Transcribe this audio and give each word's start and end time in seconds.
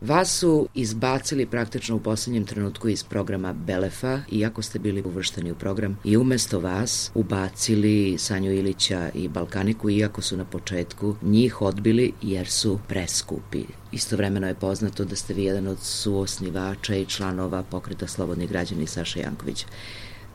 Vas 0.00 0.38
su 0.38 0.68
izbacili 0.74 1.46
praktično 1.46 1.96
u 1.96 2.00
poslednjem 2.00 2.44
trenutku 2.44 2.88
iz 2.88 3.04
programa 3.04 3.52
Belefa, 3.52 4.20
iako 4.32 4.62
ste 4.62 4.78
bili 4.78 5.02
uvršteni 5.02 5.52
u 5.52 5.54
program, 5.54 5.98
i 6.04 6.16
umesto 6.16 6.60
vas 6.60 7.10
ubacili 7.14 8.18
Sanju 8.18 8.52
Ilića 8.52 9.10
i 9.14 9.28
Balkaniku, 9.28 9.90
iako 9.90 10.22
su 10.22 10.36
na 10.36 10.44
početku 10.44 11.16
njih 11.22 11.62
odbili 11.62 12.12
jer 12.22 12.48
su 12.48 12.78
preskupi. 12.88 13.64
Istovremeno 13.92 14.46
je 14.46 14.54
poznato 14.54 15.04
da 15.04 15.16
ste 15.16 15.34
vi 15.34 15.44
jedan 15.44 15.66
od 15.66 15.78
suosnivača 15.80 16.96
i 16.96 17.06
članova 17.06 17.62
pokreta 17.62 18.06
Slobodni 18.06 18.46
građani 18.46 18.86
Saša 18.86 19.20
Janković. 19.20 19.66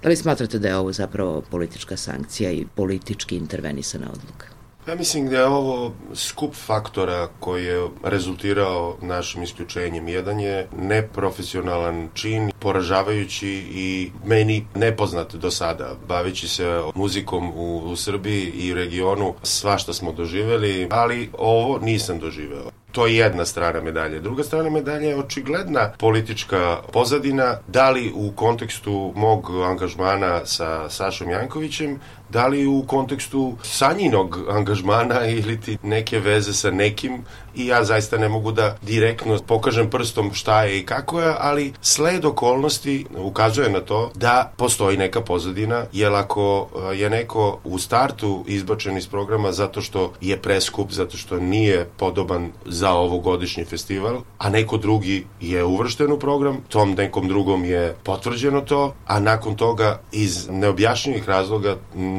Da 0.04 0.10
li 0.10 0.16
smatrate 0.16 0.60
da 0.60 0.68
je 0.68 0.76
ovo 0.76 0.92
zapravo 0.94 1.42
politička 1.42 1.98
sankcija 1.98 2.52
i 2.52 2.66
politički 2.76 3.38
intervenisana 3.38 4.08
odluka? 4.12 4.63
Ja 4.88 4.96
mislim 4.96 5.30
da 5.30 5.38
je 5.38 5.46
ovo 5.46 5.94
skup 6.14 6.56
faktora 6.56 7.28
koji 7.40 7.66
je 7.66 7.88
rezultirao 8.04 8.98
našim 9.02 9.44
isključenjem. 9.44 10.08
Jedan 10.08 10.40
je 10.40 10.68
neprofesionalan 10.78 12.10
čin, 12.14 12.52
poražavajući 12.60 13.50
i 13.72 14.12
meni 14.26 14.66
nepoznat 14.76 15.36
do 15.36 15.52
sada. 15.52 15.96
Bavići 16.08 16.48
se 16.48 16.82
muzikom 16.96 17.52
u, 17.56 17.78
u 17.78 17.96
Srbiji 17.96 18.52
i 18.56 18.74
regionu, 18.74 19.34
svašta 19.44 19.94
smo 19.94 20.12
doživeli, 20.12 20.88
ali 20.92 21.30
ovo 21.38 21.80
nisam 21.80 22.20
doživeo. 22.20 22.72
To 22.94 23.08
je 23.08 23.16
jedna 23.16 23.46
strana 23.46 23.82
medalje. 23.82 24.20
Druga 24.20 24.44
strana 24.44 24.70
medalje 24.70 25.08
je 25.08 25.20
očigledna 25.20 25.92
politička 26.00 26.78
pozadina, 26.92 27.58
da 27.68 27.90
li 27.90 28.12
u 28.16 28.32
kontekstu 28.32 29.14
mog 29.16 29.50
angažmana 29.50 30.46
sa 30.46 30.90
Sašom 30.90 31.30
Jankovićem, 31.30 32.00
da 32.34 32.48
li 32.48 32.66
u 32.68 32.84
kontekstu 32.88 33.54
sanjinog 33.64 34.40
angažmana 34.50 35.26
ili 35.26 35.62
ti 35.62 35.78
neke 35.84 36.20
veze 36.20 36.54
sa 36.54 36.72
nekim 36.72 37.24
i 37.56 37.68
ja 37.68 37.84
zaista 37.84 38.18
ne 38.18 38.30
mogu 38.30 38.52
da 38.52 38.76
direktno 38.82 39.40
pokažem 39.48 39.90
prstom 39.90 40.34
šta 40.34 40.64
je 40.64 40.80
i 40.80 40.86
kako 40.86 41.22
je, 41.22 41.36
ali 41.40 41.74
sled 41.82 42.26
okolnosti 42.26 43.06
ukazuje 43.18 43.70
na 43.70 43.80
to 43.80 44.12
da 44.16 44.52
postoji 44.58 44.98
neka 44.98 45.22
pozadina, 45.22 45.86
jer 45.94 46.14
ako 46.14 46.68
eh, 46.76 46.98
je 46.98 47.10
neko 47.10 47.60
u 47.64 47.80
startu 47.80 48.44
izbačen 48.48 48.98
iz 48.98 49.08
programa 49.08 49.52
zato 49.52 49.82
što 49.82 50.14
je 50.22 50.38
preskup, 50.38 50.92
zato 50.92 51.18
što 51.18 51.40
nije 51.40 51.90
podoban 51.98 52.52
za 52.66 52.92
ovogodišnji 52.92 53.66
festival, 53.66 54.22
a 54.38 54.50
neko 54.50 54.78
drugi 54.78 55.26
je 55.42 55.64
uvršten 55.64 56.12
u 56.12 56.20
program, 56.20 56.58
tom 56.70 56.92
nekom 56.92 57.28
drugom 57.28 57.66
je 57.66 57.96
potvrđeno 58.04 58.62
to, 58.62 58.94
a 59.08 59.20
nakon 59.20 59.56
toga 59.56 60.00
iz 60.12 60.50
neobjašnjivih 60.50 61.30
razloga 61.30 61.78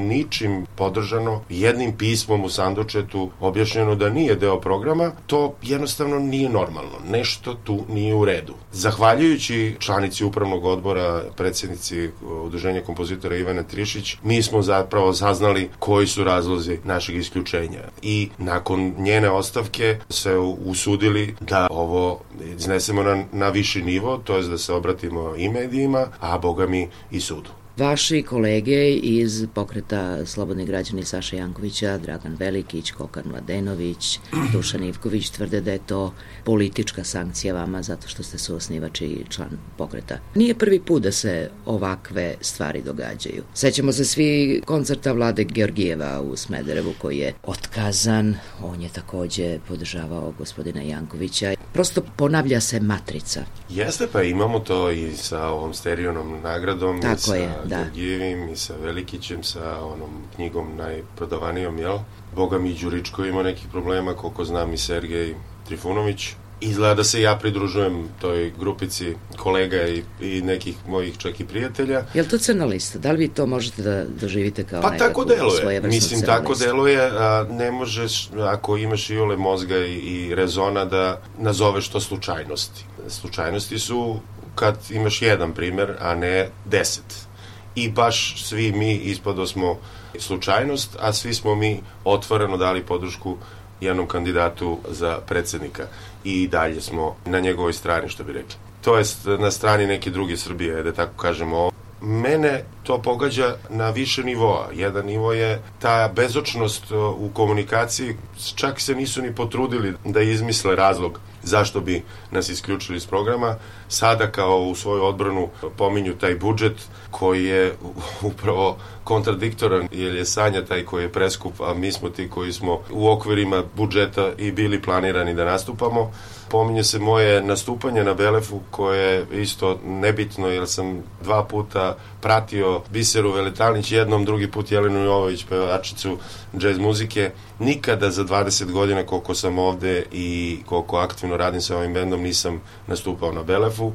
ničim 0.08 0.66
podržano 0.76 1.42
jednim 1.48 1.96
pismom 1.96 2.44
u 2.44 2.48
sandučetu 2.48 3.30
objašnjeno 3.40 3.94
da 3.94 4.10
nije 4.10 4.34
deo 4.34 4.60
programa, 4.60 5.12
to 5.26 5.54
jednostavno 5.62 6.18
nije 6.18 6.48
normalno. 6.48 6.98
Nešto 7.10 7.54
tu 7.54 7.84
nije 7.88 8.14
u 8.14 8.24
redu. 8.24 8.54
Zahvaljujući 8.72 9.76
članici 9.78 10.24
upravnog 10.24 10.64
odbora, 10.64 11.22
predsednici 11.36 12.10
Udruženja 12.44 12.80
kompozitora 12.80 13.36
Ivana 13.36 13.62
Trišić, 13.62 14.16
mi 14.22 14.42
smo 14.42 14.62
zapravo 14.62 15.12
saznali 15.12 15.70
koji 15.78 16.06
su 16.06 16.24
razlozi 16.24 16.78
našeg 16.84 17.16
isključenja. 17.16 17.80
I 18.02 18.28
nakon 18.38 18.94
njene 18.98 19.30
ostavke 19.30 19.98
se 20.08 20.38
usudili 20.64 21.34
da 21.40 21.66
ovo 21.70 22.20
iznesemo 22.56 23.02
na, 23.02 23.24
na 23.32 23.48
viši 23.48 23.82
nivo, 23.82 24.18
to 24.24 24.36
je 24.36 24.42
da 24.42 24.58
se 24.58 24.72
obratimo 24.72 25.36
i 25.36 25.48
medijima, 25.48 26.06
a 26.20 26.38
boga 26.38 26.66
mi 26.66 26.88
i 27.10 27.20
sudu. 27.20 27.50
Vaši 27.78 28.22
kolege 28.22 28.90
iz 28.92 29.46
pokreta 29.54 30.26
Slobodni 30.26 30.66
građani 30.66 31.04
Saša 31.04 31.36
Jankovića, 31.36 31.98
Dragan 31.98 32.36
Velikić, 32.38 32.90
Kokan 32.90 33.24
Mladenović, 33.30 34.18
Dušan 34.52 34.84
Ivković 34.84 35.30
tvrde 35.30 35.60
da 35.60 35.72
je 35.72 35.78
to 35.78 36.12
politička 36.44 37.04
sankcija 37.04 37.54
vama 37.54 37.82
zato 37.82 38.08
što 38.08 38.22
ste 38.22 38.38
suosnivač 38.38 39.00
i 39.00 39.24
član 39.28 39.58
pokreta. 39.78 40.18
Nije 40.34 40.54
prvi 40.54 40.80
put 40.80 41.02
da 41.02 41.12
se 41.12 41.50
ovakve 41.66 42.34
stvari 42.40 42.82
događaju. 42.82 43.42
Sećamo 43.54 43.92
se 43.92 44.04
svi 44.04 44.60
koncerta 44.64 45.12
Vlade 45.12 45.44
Georgijeva 45.44 46.20
u 46.20 46.36
Smederevu 46.36 46.92
koji 46.98 47.18
je 47.18 47.34
otkazan. 47.42 48.36
On 48.62 48.82
je 48.82 48.88
takođe 48.88 49.58
podržavao 49.68 50.32
gospodina 50.38 50.82
Jankovića. 50.82 51.54
Prosto 51.72 52.02
ponavlja 52.16 52.60
se 52.60 52.80
matrica. 52.80 53.44
Jeste, 53.68 54.06
pa 54.12 54.22
imamo 54.22 54.58
to 54.58 54.90
i 54.90 55.16
sa 55.16 55.48
ovom 55.48 55.74
sterijonom 55.74 56.40
nagradom. 56.42 57.00
Tako 57.00 57.14
i 57.14 57.18
sa 57.18 57.34
je 57.34 57.63
da. 57.64 57.76
Georgijevim 57.76 58.48
i 58.48 58.56
sa 58.56 58.74
Velikićem, 58.82 59.42
sa 59.42 59.84
onom 59.84 60.10
knjigom 60.34 60.76
najprodavanijom, 60.76 61.78
jel? 61.78 61.98
Boga 62.34 62.58
mi 62.58 62.74
Đuričko 62.74 63.24
ima 63.24 63.42
nekih 63.42 63.66
problema, 63.70 64.14
koliko 64.14 64.44
znam 64.44 64.72
i 64.72 64.78
Sergej 64.78 65.34
Trifunović. 65.66 66.34
Izgleda 66.60 66.94
da 66.94 67.04
se 67.04 67.20
ja 67.20 67.36
pridružujem 67.36 68.08
toj 68.20 68.52
grupici 68.58 69.14
kolega 69.36 69.76
i, 69.88 70.02
i 70.20 70.42
nekih 70.42 70.76
mojih 70.88 71.18
čak 71.18 71.40
i 71.40 71.44
prijatelja. 71.44 72.04
Je 72.14 72.22
li 72.22 72.28
to 72.28 72.38
crna 72.38 72.64
lista? 72.64 72.98
Da 72.98 73.12
li 73.12 73.18
vi 73.18 73.28
to 73.28 73.46
možete 73.46 73.82
da 73.82 74.04
doživite 74.20 74.64
kao 74.64 74.82
pa 74.82 74.96
tako 74.96 75.24
deluje. 75.24 75.80
Mislim, 75.80 76.22
tako 76.22 76.52
lista? 76.52 76.66
deluje. 76.66 77.10
A, 77.12 77.46
ne 77.50 77.70
možeš, 77.70 78.30
ako 78.40 78.76
imaš 78.76 79.10
i 79.10 79.18
ole 79.18 79.36
mozga 79.36 79.76
i, 79.76 79.94
i 79.94 80.34
rezona, 80.34 80.84
da 80.84 81.20
nazoveš 81.38 81.88
to 81.88 82.00
slučajnosti. 82.00 82.84
Slučajnosti 83.08 83.78
su 83.78 84.18
kad 84.54 84.78
imaš 84.90 85.22
jedan 85.22 85.52
primer, 85.52 85.96
a 86.00 86.14
ne 86.14 86.48
deset 86.64 87.26
i 87.74 87.88
baš 87.88 88.44
svi 88.44 88.72
mi 88.72 88.94
ispado 88.94 89.46
smo 89.46 89.78
slučajnost, 90.18 90.96
a 91.00 91.12
svi 91.12 91.34
smo 91.34 91.54
mi 91.54 91.80
otvoreno 92.04 92.56
dali 92.56 92.82
podršku 92.82 93.36
jednom 93.80 94.08
kandidatu 94.08 94.78
za 94.88 95.18
predsednika 95.26 95.86
i 96.24 96.48
dalje 96.48 96.80
smo 96.80 97.16
na 97.26 97.40
njegovoj 97.40 97.72
strani, 97.72 98.08
što 98.08 98.24
bi 98.24 98.32
rekli. 98.32 98.54
To 98.84 98.98
je 98.98 99.04
na 99.38 99.50
strani 99.50 99.86
neke 99.86 100.10
druge 100.10 100.36
Srbije, 100.36 100.82
da 100.82 100.92
tako 100.92 101.16
kažemo. 101.16 101.70
Mene 102.00 102.64
to 102.82 103.02
pogađa 103.02 103.56
na 103.70 103.90
više 103.90 104.24
nivoa. 104.24 104.68
Jedan 104.72 105.06
nivo 105.06 105.32
je 105.32 105.62
ta 105.78 106.12
bezočnost 106.16 106.90
u 107.18 107.30
komunikaciji, 107.34 108.16
čak 108.54 108.80
se 108.80 108.94
nisu 108.94 109.22
ni 109.22 109.34
potrudili 109.34 109.94
da 110.04 110.20
izmisle 110.20 110.76
razlog 110.76 111.20
zašto 111.44 111.80
bi 111.80 112.02
nas 112.30 112.48
isključili 112.48 112.96
iz 112.96 113.06
programa. 113.06 113.56
Sada 113.88 114.30
kao 114.30 114.58
u 114.58 114.74
svoju 114.74 115.04
odbranu 115.04 115.48
pominju 115.76 116.14
taj 116.14 116.34
budžet 116.34 116.76
koji 117.10 117.44
je 117.44 117.74
upravo 118.30 118.76
kontradiktoran, 119.04 119.88
jer 119.92 120.14
je 120.14 120.24
Sanja 120.24 120.64
taj 120.64 120.84
koji 120.84 121.02
je 121.02 121.12
preskup, 121.12 121.60
a 121.60 121.74
mi 121.74 121.92
smo 121.92 122.10
ti 122.10 122.28
koji 122.30 122.52
smo 122.52 122.80
u 122.90 123.08
okvirima 123.08 123.62
budžeta 123.76 124.32
i 124.38 124.52
bili 124.52 124.82
planirani 124.82 125.34
da 125.34 125.44
nastupamo. 125.44 126.12
Pominje 126.54 126.84
se 126.84 126.98
moje 126.98 127.42
nastupanje 127.42 128.04
na 128.04 128.14
Belefu 128.14 128.60
koje 128.70 129.26
je 129.30 129.42
isto 129.42 129.78
nebitno 129.86 130.48
jer 130.48 130.66
sam 130.66 131.02
dva 131.22 131.44
puta 131.44 131.96
pratio 132.20 132.80
Biseru 132.90 133.32
Veletanić 133.32 133.92
jednom, 133.92 134.24
drugi 134.24 134.50
put 134.50 134.72
Jelenu 134.72 135.00
Jovović, 135.04 135.44
pevačicu 135.44 136.18
džez 136.58 136.78
muzike. 136.78 137.30
Nikada 137.58 138.10
za 138.10 138.24
20 138.24 138.70
godina 138.72 139.02
koliko 139.02 139.34
sam 139.34 139.58
ovde 139.58 140.04
i 140.12 140.58
koliko 140.66 140.96
aktivno 140.96 141.36
radim 141.36 141.60
sa 141.60 141.76
ovim 141.76 141.94
bendom 141.94 142.22
nisam 142.22 142.60
nastupao 142.86 143.32
na 143.32 143.42
Belefu. 143.42 143.92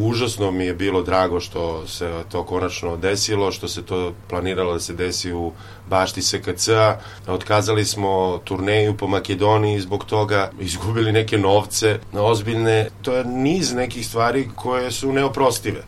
Užasno 0.00 0.50
mi 0.50 0.64
je 0.64 0.74
bilo 0.74 1.02
drago 1.02 1.40
što 1.40 1.86
se 1.86 2.12
to 2.32 2.44
konačno 2.44 2.96
desilo, 2.96 3.52
što 3.52 3.68
se 3.68 3.82
to 3.82 4.12
planiralo 4.28 4.72
da 4.72 4.80
se 4.80 4.92
desi 4.92 5.32
u 5.32 5.52
bašti 5.88 6.22
SKC-a. 6.22 6.98
Otkazali 7.26 7.84
smo 7.84 8.40
turneju 8.44 8.96
po 8.96 9.06
Makedoniji 9.06 9.80
zbog 9.80 10.04
toga, 10.04 10.50
izgubili 10.60 11.12
neke 11.12 11.38
novce 11.38 11.98
ozbiljne. 12.12 12.88
To 13.02 13.12
je 13.12 13.24
niz 13.24 13.72
nekih 13.72 14.06
stvari 14.06 14.48
koje 14.56 14.90
su 14.90 15.12
neoprostive. 15.12 15.82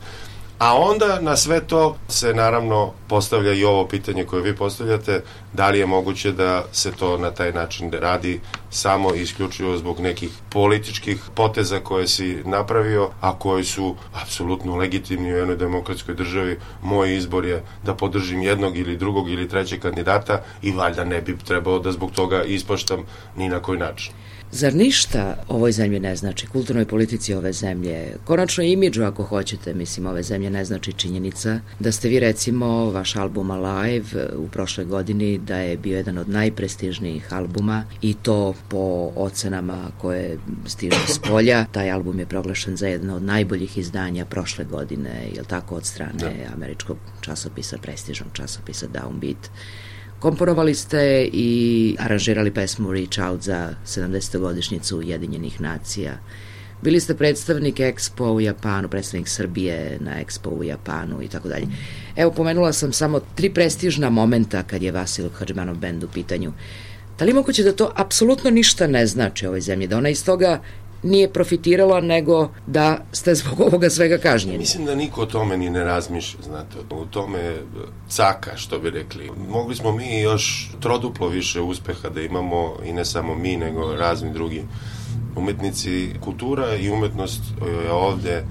A 0.61 0.79
onda 0.79 1.21
na 1.21 1.37
sve 1.37 1.61
to 1.61 1.97
se 2.09 2.35
naravno 2.35 2.93
postavlja 3.09 3.53
i 3.53 3.65
ovo 3.65 3.87
pitanje 3.89 4.25
koje 4.25 4.43
vi 4.43 4.57
postavljate, 4.57 5.23
da 5.53 5.71
li 5.71 5.79
je 5.79 5.87
moguće 5.87 6.33
da 6.33 6.65
se 6.73 6.93
to 6.93 7.19
na 7.19 7.31
taj 7.31 7.53
način 7.53 7.93
radi 7.93 8.41
samo 8.71 9.15
isključivo 9.15 9.77
zbog 9.77 10.01
nekih 10.01 10.31
političkih 10.51 11.23
poteza 11.35 11.81
koje 11.81 12.09
si 12.09 12.43
napravio, 12.45 13.11
a 13.21 13.39
koji 13.39 13.65
su 13.65 13.97
apsolutno 14.23 14.77
legitimni 14.77 15.33
u 15.33 15.37
jednoj 15.37 15.57
demokratskoj 15.57 16.15
državi. 16.15 16.59
Moj 16.83 17.17
izbor 17.17 17.45
je 17.45 17.63
da 17.85 17.95
podržim 17.95 18.43
jednog 18.43 18.77
ili 18.77 18.97
drugog 18.97 19.31
ili 19.31 19.49
trećeg 19.49 19.81
kandidata 19.81 20.43
i 20.63 20.73
valjda 20.73 21.05
ne 21.05 21.21
bi 21.21 21.39
trebao 21.39 21.79
da 21.79 21.93
zbog 21.93 22.11
toga 22.11 22.43
ispaštam 22.45 23.01
ni 23.37 23.49
na 23.49 23.63
koji 23.63 23.79
način. 23.79 24.13
Zar 24.53 24.75
ništa 24.75 25.45
ovoj 25.49 25.73
zemlji 25.73 26.01
ne 26.01 26.17
znači, 26.17 26.47
kulturnoj 26.47 26.85
politici 26.85 27.35
ove 27.35 27.53
zemlje, 27.53 28.17
konačno 28.25 28.65
imidžu 28.65 29.03
ako 29.03 29.23
hoćete, 29.23 29.75
mislim, 29.75 30.07
ove 30.07 30.23
zemlje 30.23 30.51
ne 30.51 30.65
znači 30.65 30.93
činjenica 30.93 31.61
da 31.79 31.93
ste 31.93 32.09
vi 32.09 32.21
recimo 32.21 32.91
vaš 32.91 33.17
album 33.17 33.51
Alive 33.51 34.29
u 34.37 34.49
prošle 34.49 34.85
godini 34.85 35.39
da 35.39 35.57
je 35.57 35.77
bio 35.77 35.97
jedan 35.97 36.19
od 36.19 36.29
najprestižnijih 36.29 37.33
albuma 37.33 37.85
i 38.03 38.15
to 38.15 38.55
po 38.69 39.13
ocenama 39.17 39.91
koje 40.01 40.39
stižu 40.67 41.07
s 41.09 41.19
polja. 41.19 41.65
Taj 41.73 41.91
album 41.91 42.19
je 42.19 42.27
proglašen 42.27 42.77
za 42.77 42.87
jedno 42.87 43.17
od 43.17 43.23
najboljih 43.23 43.79
izdanja 43.79 44.25
prošle 44.25 44.65
godine, 44.65 45.29
je 45.35 45.43
tako, 45.45 45.75
od 45.75 45.87
strane 45.87 46.19
da. 46.19 46.55
američkog 46.55 46.97
časopisa, 47.21 47.79
prestižnog 47.79 48.33
časopisa 48.33 48.87
Downbeat. 48.87 49.51
Komponovali 50.21 50.75
ste 50.75 51.29
i 51.33 51.97
aranžirali 51.99 52.51
pesmu 52.51 52.93
Reach 52.93 53.19
Out 53.19 53.43
za 53.43 53.75
70. 53.87 54.39
godišnjicu 54.39 54.99
Ujedinjenih 54.99 55.61
nacija. 55.61 56.19
Bili 56.83 57.01
ste 57.01 57.15
predstavnik 57.15 57.77
Expo 57.77 58.33
u 58.33 58.41
Japanu, 58.41 58.89
predstavnik 58.89 59.29
Srbije 59.29 59.99
na 60.01 60.25
Expo 60.25 60.49
u 60.49 60.65
Japanu 60.65 61.23
i 61.23 61.29
tako 61.29 61.49
dalje. 61.49 61.67
Evo, 62.17 62.31
pomenula 62.31 62.73
sam 62.73 62.93
samo 62.93 63.21
tri 63.35 63.51
prestižna 63.51 64.11
momenta 64.11 64.63
kad 64.63 64.83
je 64.83 64.93
Vasil 64.93 65.29
Hadžmanov 65.39 65.77
bend 65.77 66.05
u 66.05 66.09
pitanju. 66.09 66.53
Da 67.19 67.25
li 67.25 67.33
moguće 67.33 67.63
da 67.63 67.73
to 67.73 67.93
apsolutno 67.97 68.51
ništa 68.51 68.87
ne 68.87 69.07
znači 69.07 69.47
ovoj 69.47 69.61
zemlji, 69.61 69.87
da 69.87 69.99
ona 69.99 70.09
iz 70.09 70.25
toga 70.25 70.61
nije 71.03 71.33
profitirala, 71.33 72.01
nego 72.01 72.49
da 72.67 72.99
ste 73.13 73.35
zbog 73.35 73.61
ovoga 73.61 73.91
svega 73.91 74.19
kažnjeni. 74.19 74.59
Mislim 74.59 74.85
da 74.87 74.95
niko 74.95 75.23
o 75.23 75.27
tome 75.27 75.57
ni 75.57 75.71
ne 75.71 75.85
razmišlja, 75.85 76.41
znate, 76.43 76.77
u 76.91 77.07
tome 77.07 77.57
caka, 78.09 78.57
što 78.57 78.79
bi 78.79 78.91
rekli. 78.91 79.31
Mogli 79.49 79.75
smo 79.75 79.93
mi 79.93 80.21
još 80.21 80.71
troduplo 80.81 81.29
više 81.29 81.61
uspeha 81.61 82.09
da 82.09 82.21
imamo, 82.21 82.77
i 82.85 82.93
ne 82.93 83.05
samo 83.05 83.35
mi, 83.35 83.57
nego 83.57 83.95
razni 83.95 84.33
drugi 84.33 84.63
umetnici. 85.37 86.11
Kultura 86.21 86.75
i 86.75 86.91
umetnost 86.91 87.43
je 87.85 87.93
ovde 87.93 88.45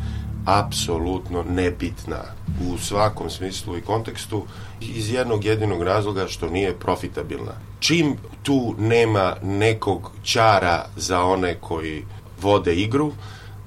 apsolutno 0.46 1.44
nebitna 1.44 2.24
u 2.68 2.78
svakom 2.78 3.30
smislu 3.30 3.78
i 3.78 3.82
kontekstu 3.82 4.44
iz 4.82 5.14
jednog 5.14 5.46
jedinog 5.46 5.84
razloga 5.84 6.28
što 6.28 6.50
nije 6.50 6.80
profitabilna. 6.80 7.52
Čim 7.80 8.16
tu 8.44 8.76
nema 8.80 9.36
nekog 9.44 10.12
čara 10.24 10.86
za 10.98 11.24
one 11.24 11.56
koji 11.62 12.04
vode 12.42 12.76
igru, 12.76 13.14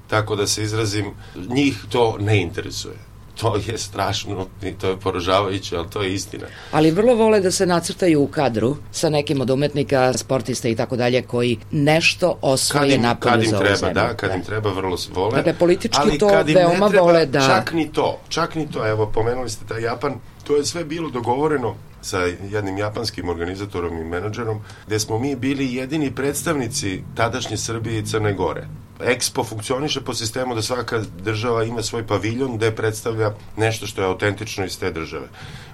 tako 0.07 0.35
da 0.35 0.47
se 0.47 0.63
izrazim, 0.63 1.11
njih 1.49 1.85
to 1.89 2.17
ne 2.19 2.41
interesuje 2.41 3.13
to 3.35 3.55
je 3.67 3.77
strašno 3.77 4.47
i 4.61 4.71
to 4.71 4.89
je 4.89 4.97
poražavajuće, 4.97 5.77
ali 5.77 5.89
to 5.89 6.01
je 6.01 6.13
istina. 6.13 6.45
Ali 6.71 6.91
vrlo 6.91 7.15
vole 7.15 7.39
da 7.39 7.51
se 7.51 7.65
nacrtaju 7.65 8.21
u 8.21 8.27
kadru 8.27 8.77
sa 8.91 9.09
nekim 9.09 9.41
od 9.41 9.49
umetnika, 9.49 10.13
sportista 10.13 10.69
i 10.69 10.75
tako 10.75 10.95
dalje 10.95 11.21
koji 11.21 11.57
nešto 11.71 12.37
osvoje 12.41 12.97
napolje 12.97 13.47
za 13.47 13.55
ovu 13.55 13.63
treba, 13.63 13.77
zemlju. 13.77 13.93
Da, 13.93 14.13
kad 14.13 14.29
da. 14.29 14.35
im 14.35 14.43
treba 14.43 14.69
vrlo 14.69 14.97
vole. 15.13 15.35
Dakle, 15.35 15.53
politički 15.53 16.01
ali 16.01 16.17
to 16.17 16.27
veoma 16.27 16.89
treba, 16.89 17.05
vole 17.05 17.25
da... 17.25 17.39
Čak 17.39 17.73
ni 17.73 17.91
to, 17.91 18.19
čak 18.29 18.55
ni 18.55 18.71
to, 18.71 18.87
evo, 18.87 19.05
pomenuli 19.13 19.49
ste 19.49 19.65
taj 19.65 19.81
Japan, 19.81 20.13
to 20.43 20.55
je 20.55 20.65
sve 20.65 20.83
bilo 20.85 21.09
dogovoreno 21.09 21.75
sa 22.03 22.19
jednim 22.51 22.77
japanskim 22.77 23.29
organizatorom 23.29 23.97
i 23.97 24.03
menadžerom, 24.03 24.61
gde 24.87 24.99
smo 24.99 25.19
mi 25.19 25.35
bili 25.35 25.73
jedini 25.75 26.11
predstavnici 26.15 27.03
tadašnje 27.15 27.57
Srbije 27.57 27.99
i 27.99 28.05
Crne 28.05 28.33
Gore. 28.33 28.67
Expo 28.99 29.43
funkcioniše 29.43 30.01
po 30.01 30.13
sistemu 30.13 30.55
da 30.55 30.61
svaka 30.61 31.01
država 31.23 31.63
ima 31.63 31.81
svoj 31.81 32.07
paviljon 32.07 32.57
gde 32.57 32.71
predstavlja 32.75 33.33
nešto 33.57 33.87
što 33.87 34.01
je 34.01 34.07
autentično 34.07 34.65
iz 34.65 34.79
te 34.79 34.91
države. 34.91 35.27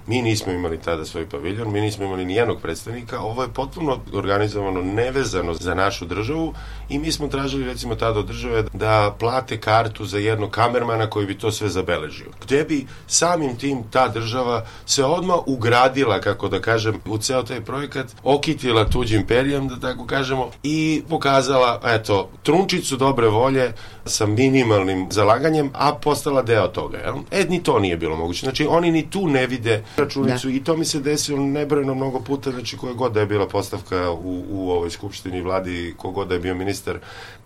Mi 0.06 0.22
nismo 0.22 0.52
imali 0.52 0.78
tada 0.78 1.04
svoj 1.04 1.28
paviljon, 1.28 1.72
mi 1.72 1.80
nismo 1.80 2.04
imali 2.04 2.24
ni 2.24 2.34
jednog 2.34 2.60
predstavnika, 2.60 3.20
ovo 3.20 3.42
je 3.42 3.48
potpuno 3.48 4.00
organizovano 4.12 4.82
nevezano 4.82 5.54
za 5.54 5.74
našu 5.74 6.06
državu 6.06 6.54
i 6.88 6.98
mi 6.98 7.12
smo 7.12 7.28
tražili 7.28 7.64
recimo 7.64 7.94
tada 7.94 8.18
od 8.18 8.26
države 8.26 8.64
da 8.72 9.16
plate 9.18 9.60
kartu 9.60 10.04
za 10.04 10.18
jednog 10.18 10.50
kamermana 10.50 11.10
koji 11.10 11.26
bi 11.26 11.38
to 11.38 11.52
sve 11.52 11.68
zabeležio. 11.68 12.26
Gde 12.42 12.64
bi 12.64 12.86
samim 13.06 13.56
tim 13.56 13.82
ta 13.90 14.08
država 14.08 14.66
se 14.86 15.04
odmah 15.04 15.36
ugradila, 15.46 16.20
kako 16.20 16.48
da 16.48 16.60
kažem, 16.60 17.00
u 17.06 17.18
ceo 17.18 17.42
taj 17.42 17.60
projekat, 17.60 18.06
okitila 18.22 18.88
tuđim 18.88 19.26
perijom, 19.26 19.68
da 19.68 19.80
tako 19.80 20.06
kažemo, 20.06 20.50
i 20.62 21.02
pokazala, 21.08 21.80
eto, 21.84 22.30
trunčicu 22.42 22.96
dobre 23.10 23.28
volje 23.28 23.72
sa 24.04 24.26
minimalnim 24.26 25.06
zalaganjem, 25.10 25.70
a 25.74 25.94
postala 25.94 26.42
deo 26.42 26.68
toga. 26.68 26.98
Jel? 26.98 27.16
E, 27.30 27.44
ni 27.44 27.62
to 27.62 27.78
nije 27.78 27.96
bilo 27.96 28.16
moguće. 28.16 28.46
Znači, 28.46 28.66
oni 28.70 28.90
ni 28.90 29.10
tu 29.10 29.28
ne 29.28 29.46
vide 29.46 29.82
računicu 29.96 30.48
da. 30.48 30.54
i 30.54 30.64
to 30.64 30.76
mi 30.76 30.84
se 30.84 31.00
desilo 31.00 31.42
nebrojeno 31.42 31.94
mnogo 31.94 32.20
puta, 32.20 32.50
znači 32.50 32.76
koje 32.76 32.94
god 32.94 33.12
da 33.12 33.20
je 33.20 33.26
bila 33.26 33.48
postavka 33.48 34.10
u, 34.10 34.44
u 34.50 34.70
ovoj 34.70 34.90
skupštini 34.90 35.42
vladi, 35.42 35.94
kogod 35.96 36.28
da 36.28 36.34
je 36.34 36.40
bio 36.40 36.54
ministar, 36.54 36.98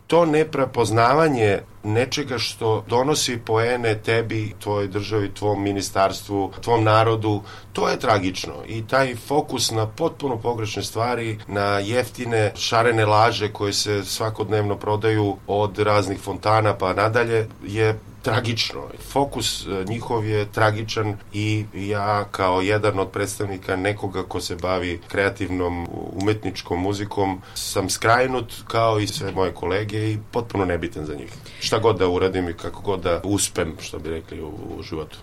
to 0.07 0.27
neprepoznavanje 0.27 1.61
nečega 1.85 2.39
što 2.39 2.85
donosi 2.89 3.39
poene 3.45 3.95
tebi, 3.99 4.55
tvojoj 4.59 4.89
državi, 4.89 5.35
tvom 5.35 5.63
ministarstvu, 5.63 6.53
tvom 6.61 6.85
narodu, 6.85 7.43
to 7.73 7.89
je 7.89 7.99
tragično. 7.99 8.55
I 8.67 8.87
taj 8.87 9.15
fokus 9.17 9.71
na 9.71 9.87
potpuno 9.87 10.37
pogrešne 10.37 10.83
stvari, 10.83 11.39
na 11.47 11.79
jeftine 11.79 12.53
šarene 12.57 13.07
laže 13.07 13.53
koje 13.53 13.73
se 13.73 14.05
svakodnevno 14.05 14.77
prodaju 14.77 15.37
od 15.47 15.79
raznih 15.79 16.21
fontana 16.21 16.75
pa 16.75 16.93
nadalje, 16.93 17.49
je 17.67 17.99
tragično. 18.25 18.81
Fokus 19.13 19.67
e, 19.67 19.85
njihov 19.89 20.27
je 20.27 20.47
tragičan 20.53 21.17
i 21.33 21.65
ja 21.75 22.25
kao 22.31 22.61
jedan 22.61 22.99
od 22.99 23.11
predstavnika 23.11 23.77
nekoga 23.77 24.23
ko 24.23 24.41
se 24.41 24.57
bavi 24.57 25.01
kreativnom 25.09 25.87
umetničkom 26.13 26.81
muzikom 26.81 27.43
sam 27.55 27.91
skrajnut 27.91 28.53
kao 28.69 29.01
i 29.01 29.07
sve 29.07 29.33
moje 29.33 29.53
kolege 29.55 30.13
i 30.13 30.19
potpuno 30.33 30.65
nebitan 30.65 31.07
za 31.07 31.15
njih. 31.15 31.33
Šta 31.61 31.74
god 31.79 31.99
da 31.99 32.09
uradim 32.09 32.49
i 32.49 32.53
kako 32.53 32.83
god 32.83 33.01
da 33.01 33.21
uspem, 33.25 33.77
što 33.81 33.99
bi 33.99 34.09
rekli 34.09 34.43
u, 34.43 34.49
u 34.79 34.83
životu. 34.83 35.19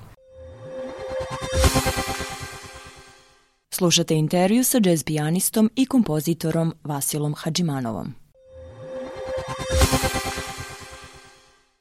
Slušate 3.73 4.15
intervju 4.15 4.63
sa 4.63 4.79
jazz 4.83 5.03
pijanistom 5.03 5.71
i 5.75 5.85
kompozitorom 5.85 6.73
Vasilom 6.83 7.33
Hadžimanovom. 7.37 8.20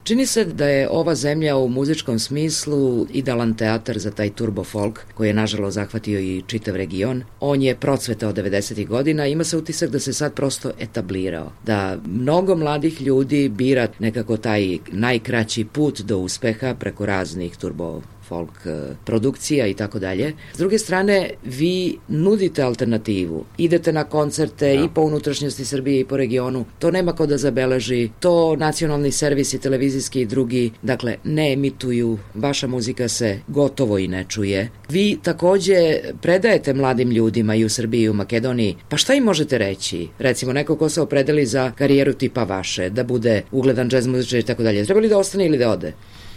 Čini 0.03 0.25
se 0.25 0.45
da 0.45 0.67
je 0.67 0.89
ova 0.89 1.15
zemlja 1.15 1.57
u 1.57 1.69
muzičkom 1.69 2.19
smislu 2.19 3.07
idealan 3.13 3.53
teatar 3.53 3.99
za 3.99 4.11
taj 4.11 4.29
turbo 4.29 4.63
folk 4.63 4.99
koji 5.13 5.27
je 5.27 5.33
nažalost 5.33 5.75
zahvatio 5.75 6.19
i 6.19 6.43
čitav 6.47 6.75
region. 6.75 7.23
On 7.39 7.61
je 7.61 7.75
procvetao 7.75 8.33
90. 8.33 8.87
godina 8.87 9.27
ima 9.27 9.43
se 9.43 9.57
utisak 9.57 9.89
da 9.89 9.99
se 9.99 10.13
sad 10.13 10.33
prosto 10.33 10.71
etablirao. 10.79 11.51
Da 11.65 11.97
mnogo 12.05 12.55
mladih 12.55 13.01
ljudi 13.01 13.49
bira 13.49 13.87
nekako 13.99 14.37
taj 14.37 14.77
najkraći 14.91 15.65
put 15.65 16.01
do 16.01 16.17
uspeha 16.17 16.75
preko 16.79 17.05
raznih 17.05 17.57
turbo 17.57 18.01
folk 18.31 18.65
e, 18.65 18.95
produkcija 19.05 19.67
i 19.67 19.73
tako 19.73 19.99
dalje. 19.99 20.33
S 20.53 20.57
druge 20.57 20.79
strane, 20.79 21.29
vi 21.43 21.97
nudite 22.07 22.63
alternativu. 22.63 23.45
Idete 23.57 23.93
na 23.93 24.03
koncerte 24.03 24.73
ja. 24.73 24.83
i 24.83 24.89
po 24.95 25.01
unutrašnjosti 25.01 25.65
Srbije 25.65 25.99
i 25.99 26.05
po 26.05 26.17
regionu. 26.17 26.65
To 26.79 26.91
nema 26.91 27.13
ko 27.13 27.27
da 27.27 27.37
zabeleži. 27.37 28.09
To 28.19 28.55
nacionalni 28.55 29.11
servisi, 29.11 29.59
televizijski 29.59 30.21
i 30.21 30.25
drugi, 30.25 30.71
dakle, 30.81 31.17
ne 31.23 31.53
emituju. 31.53 32.17
Vaša 32.33 32.67
muzika 32.67 33.07
se 33.07 33.39
gotovo 33.47 33.97
i 33.97 34.07
ne 34.07 34.25
čuje. 34.29 34.69
Vi 34.89 35.17
takođe 35.23 35.99
predajete 36.21 36.73
mladim 36.73 37.11
ljudima 37.11 37.55
i 37.55 37.65
u 37.65 37.69
Srbiji 37.69 38.03
i 38.03 38.09
u 38.09 38.13
Makedoniji. 38.13 38.75
Pa 38.89 38.97
šta 38.97 39.13
im 39.13 39.23
možete 39.23 39.57
reći? 39.57 40.07
Recimo, 40.19 40.53
neko 40.53 40.75
ko 40.75 40.89
se 40.89 41.01
opredeli 41.01 41.45
za 41.45 41.71
karijeru 41.71 42.13
tipa 42.13 42.43
vaše, 42.43 42.89
da 42.89 43.03
bude 43.03 43.41
ugledan 43.51 43.89
džez 43.89 44.07
muzičar 44.07 44.39
i 44.39 44.43
tako 44.43 44.63
dalje. 44.63 44.85
Treba 44.85 45.01
li 45.01 45.09
da 45.09 45.17
ostane 45.17 45.45
ili 45.45 45.57
da 45.57 45.71
ode? 45.71 45.93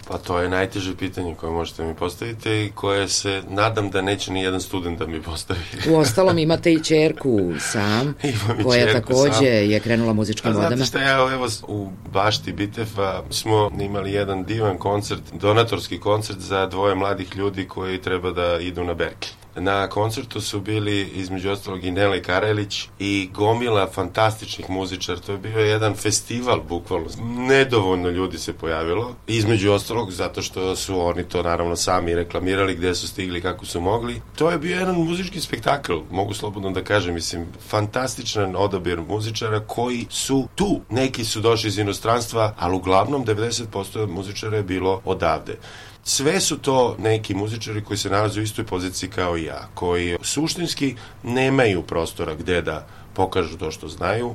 Pa 0.08 0.18
to 0.18 0.38
je 0.38 0.48
najteže 0.48 0.96
pitanje 0.96 1.34
koje 1.34 1.52
možete 1.52 1.84
mi 1.84 1.94
postaviti 1.94 2.50
i 2.50 2.70
koje 2.74 3.08
se 3.08 3.42
nadam 3.48 3.90
da 3.90 4.02
neće 4.02 4.32
ni 4.32 4.42
jedan 4.42 4.60
student 4.60 4.98
da 4.98 5.06
mi 5.06 5.22
postavi. 5.22 5.60
U 5.90 5.96
ostalom 5.96 6.38
imate 6.38 6.72
i 6.72 6.84
čerku 6.84 7.40
sam, 7.60 8.14
koja 8.64 8.92
takođe 8.92 9.32
sam. 9.32 9.44
je 9.44 9.80
krenula 9.80 10.12
muzičkim 10.12 10.52
vodama. 10.52 10.76
Znate 10.76 10.84
šta, 10.84 11.00
ja, 11.02 11.32
evo 11.32 11.48
u 11.68 11.88
bašti 12.12 12.52
Bitefa 12.52 13.22
smo 13.30 13.70
imali 13.80 14.12
jedan 14.12 14.44
divan 14.44 14.78
koncert, 14.78 15.22
donatorski 15.32 16.00
koncert 16.00 16.38
za 16.38 16.66
dvoje 16.66 16.94
mladih 16.94 17.36
ljudi 17.36 17.68
koji 17.68 18.02
treba 18.02 18.30
da 18.30 18.58
idu 18.60 18.84
na 18.84 18.94
Berkeley. 18.94 19.43
Na 19.56 19.88
koncertu 19.88 20.40
su 20.40 20.60
bili 20.60 21.02
između 21.14 21.50
ostalog 21.50 21.84
i 21.84 21.90
Nele 21.90 22.22
Karelić 22.22 22.88
i 22.98 23.28
gomila 23.32 23.86
fantastičnih 23.86 24.70
muzičara. 24.70 25.20
To 25.20 25.32
je 25.32 25.38
bio 25.38 25.58
jedan 25.58 25.94
festival 25.94 26.60
bukvalno. 26.68 27.06
Nedovoljno 27.24 28.08
ljudi 28.08 28.38
se 28.38 28.52
pojavilo. 28.52 29.14
Između 29.26 29.72
ostalog 29.72 30.10
zato 30.10 30.42
što 30.42 30.76
su 30.76 31.00
oni 31.00 31.24
to 31.24 31.42
naravno 31.42 31.76
sami 31.76 32.14
reklamirali 32.14 32.74
gde 32.74 32.94
su 32.94 33.08
stigli 33.08 33.40
kako 33.40 33.66
su 33.66 33.80
mogli. 33.80 34.20
To 34.36 34.50
je 34.50 34.58
bio 34.58 34.78
jedan 34.78 34.94
muzički 34.94 35.40
spektakl, 35.40 35.94
mogu 36.10 36.34
slobodno 36.34 36.70
da 36.70 36.84
kažem, 36.84 37.14
mislim, 37.14 37.46
fantastičan 37.68 38.56
odabir 38.56 39.00
muzičara 39.00 39.60
koji 39.60 40.06
su 40.10 40.48
tu. 40.54 40.80
Neki 40.90 41.24
su 41.24 41.40
došli 41.40 41.68
iz 41.68 41.78
inostranstva, 41.78 42.54
ali 42.58 42.76
uglavnom 42.76 43.24
90% 43.24 44.06
muzičara 44.06 44.56
je 44.56 44.62
bilo 44.62 45.00
odavde. 45.04 45.58
Sve 46.04 46.40
su 46.40 46.58
to 46.58 46.96
neki 46.98 47.34
muzičari 47.34 47.84
koji 47.84 47.98
se 47.98 48.10
nalaze 48.10 48.40
u 48.40 48.42
istoj 48.42 48.66
poziciji 48.66 49.10
kao 49.10 49.36
i 49.36 49.44
ja, 49.44 49.68
koji 49.74 50.16
suštinski 50.22 50.94
nemaju 51.22 51.82
prostora 51.82 52.34
gde 52.34 52.62
da 52.62 52.86
pokažu 53.14 53.58
to 53.58 53.70
što 53.70 53.88
znaju, 53.88 54.34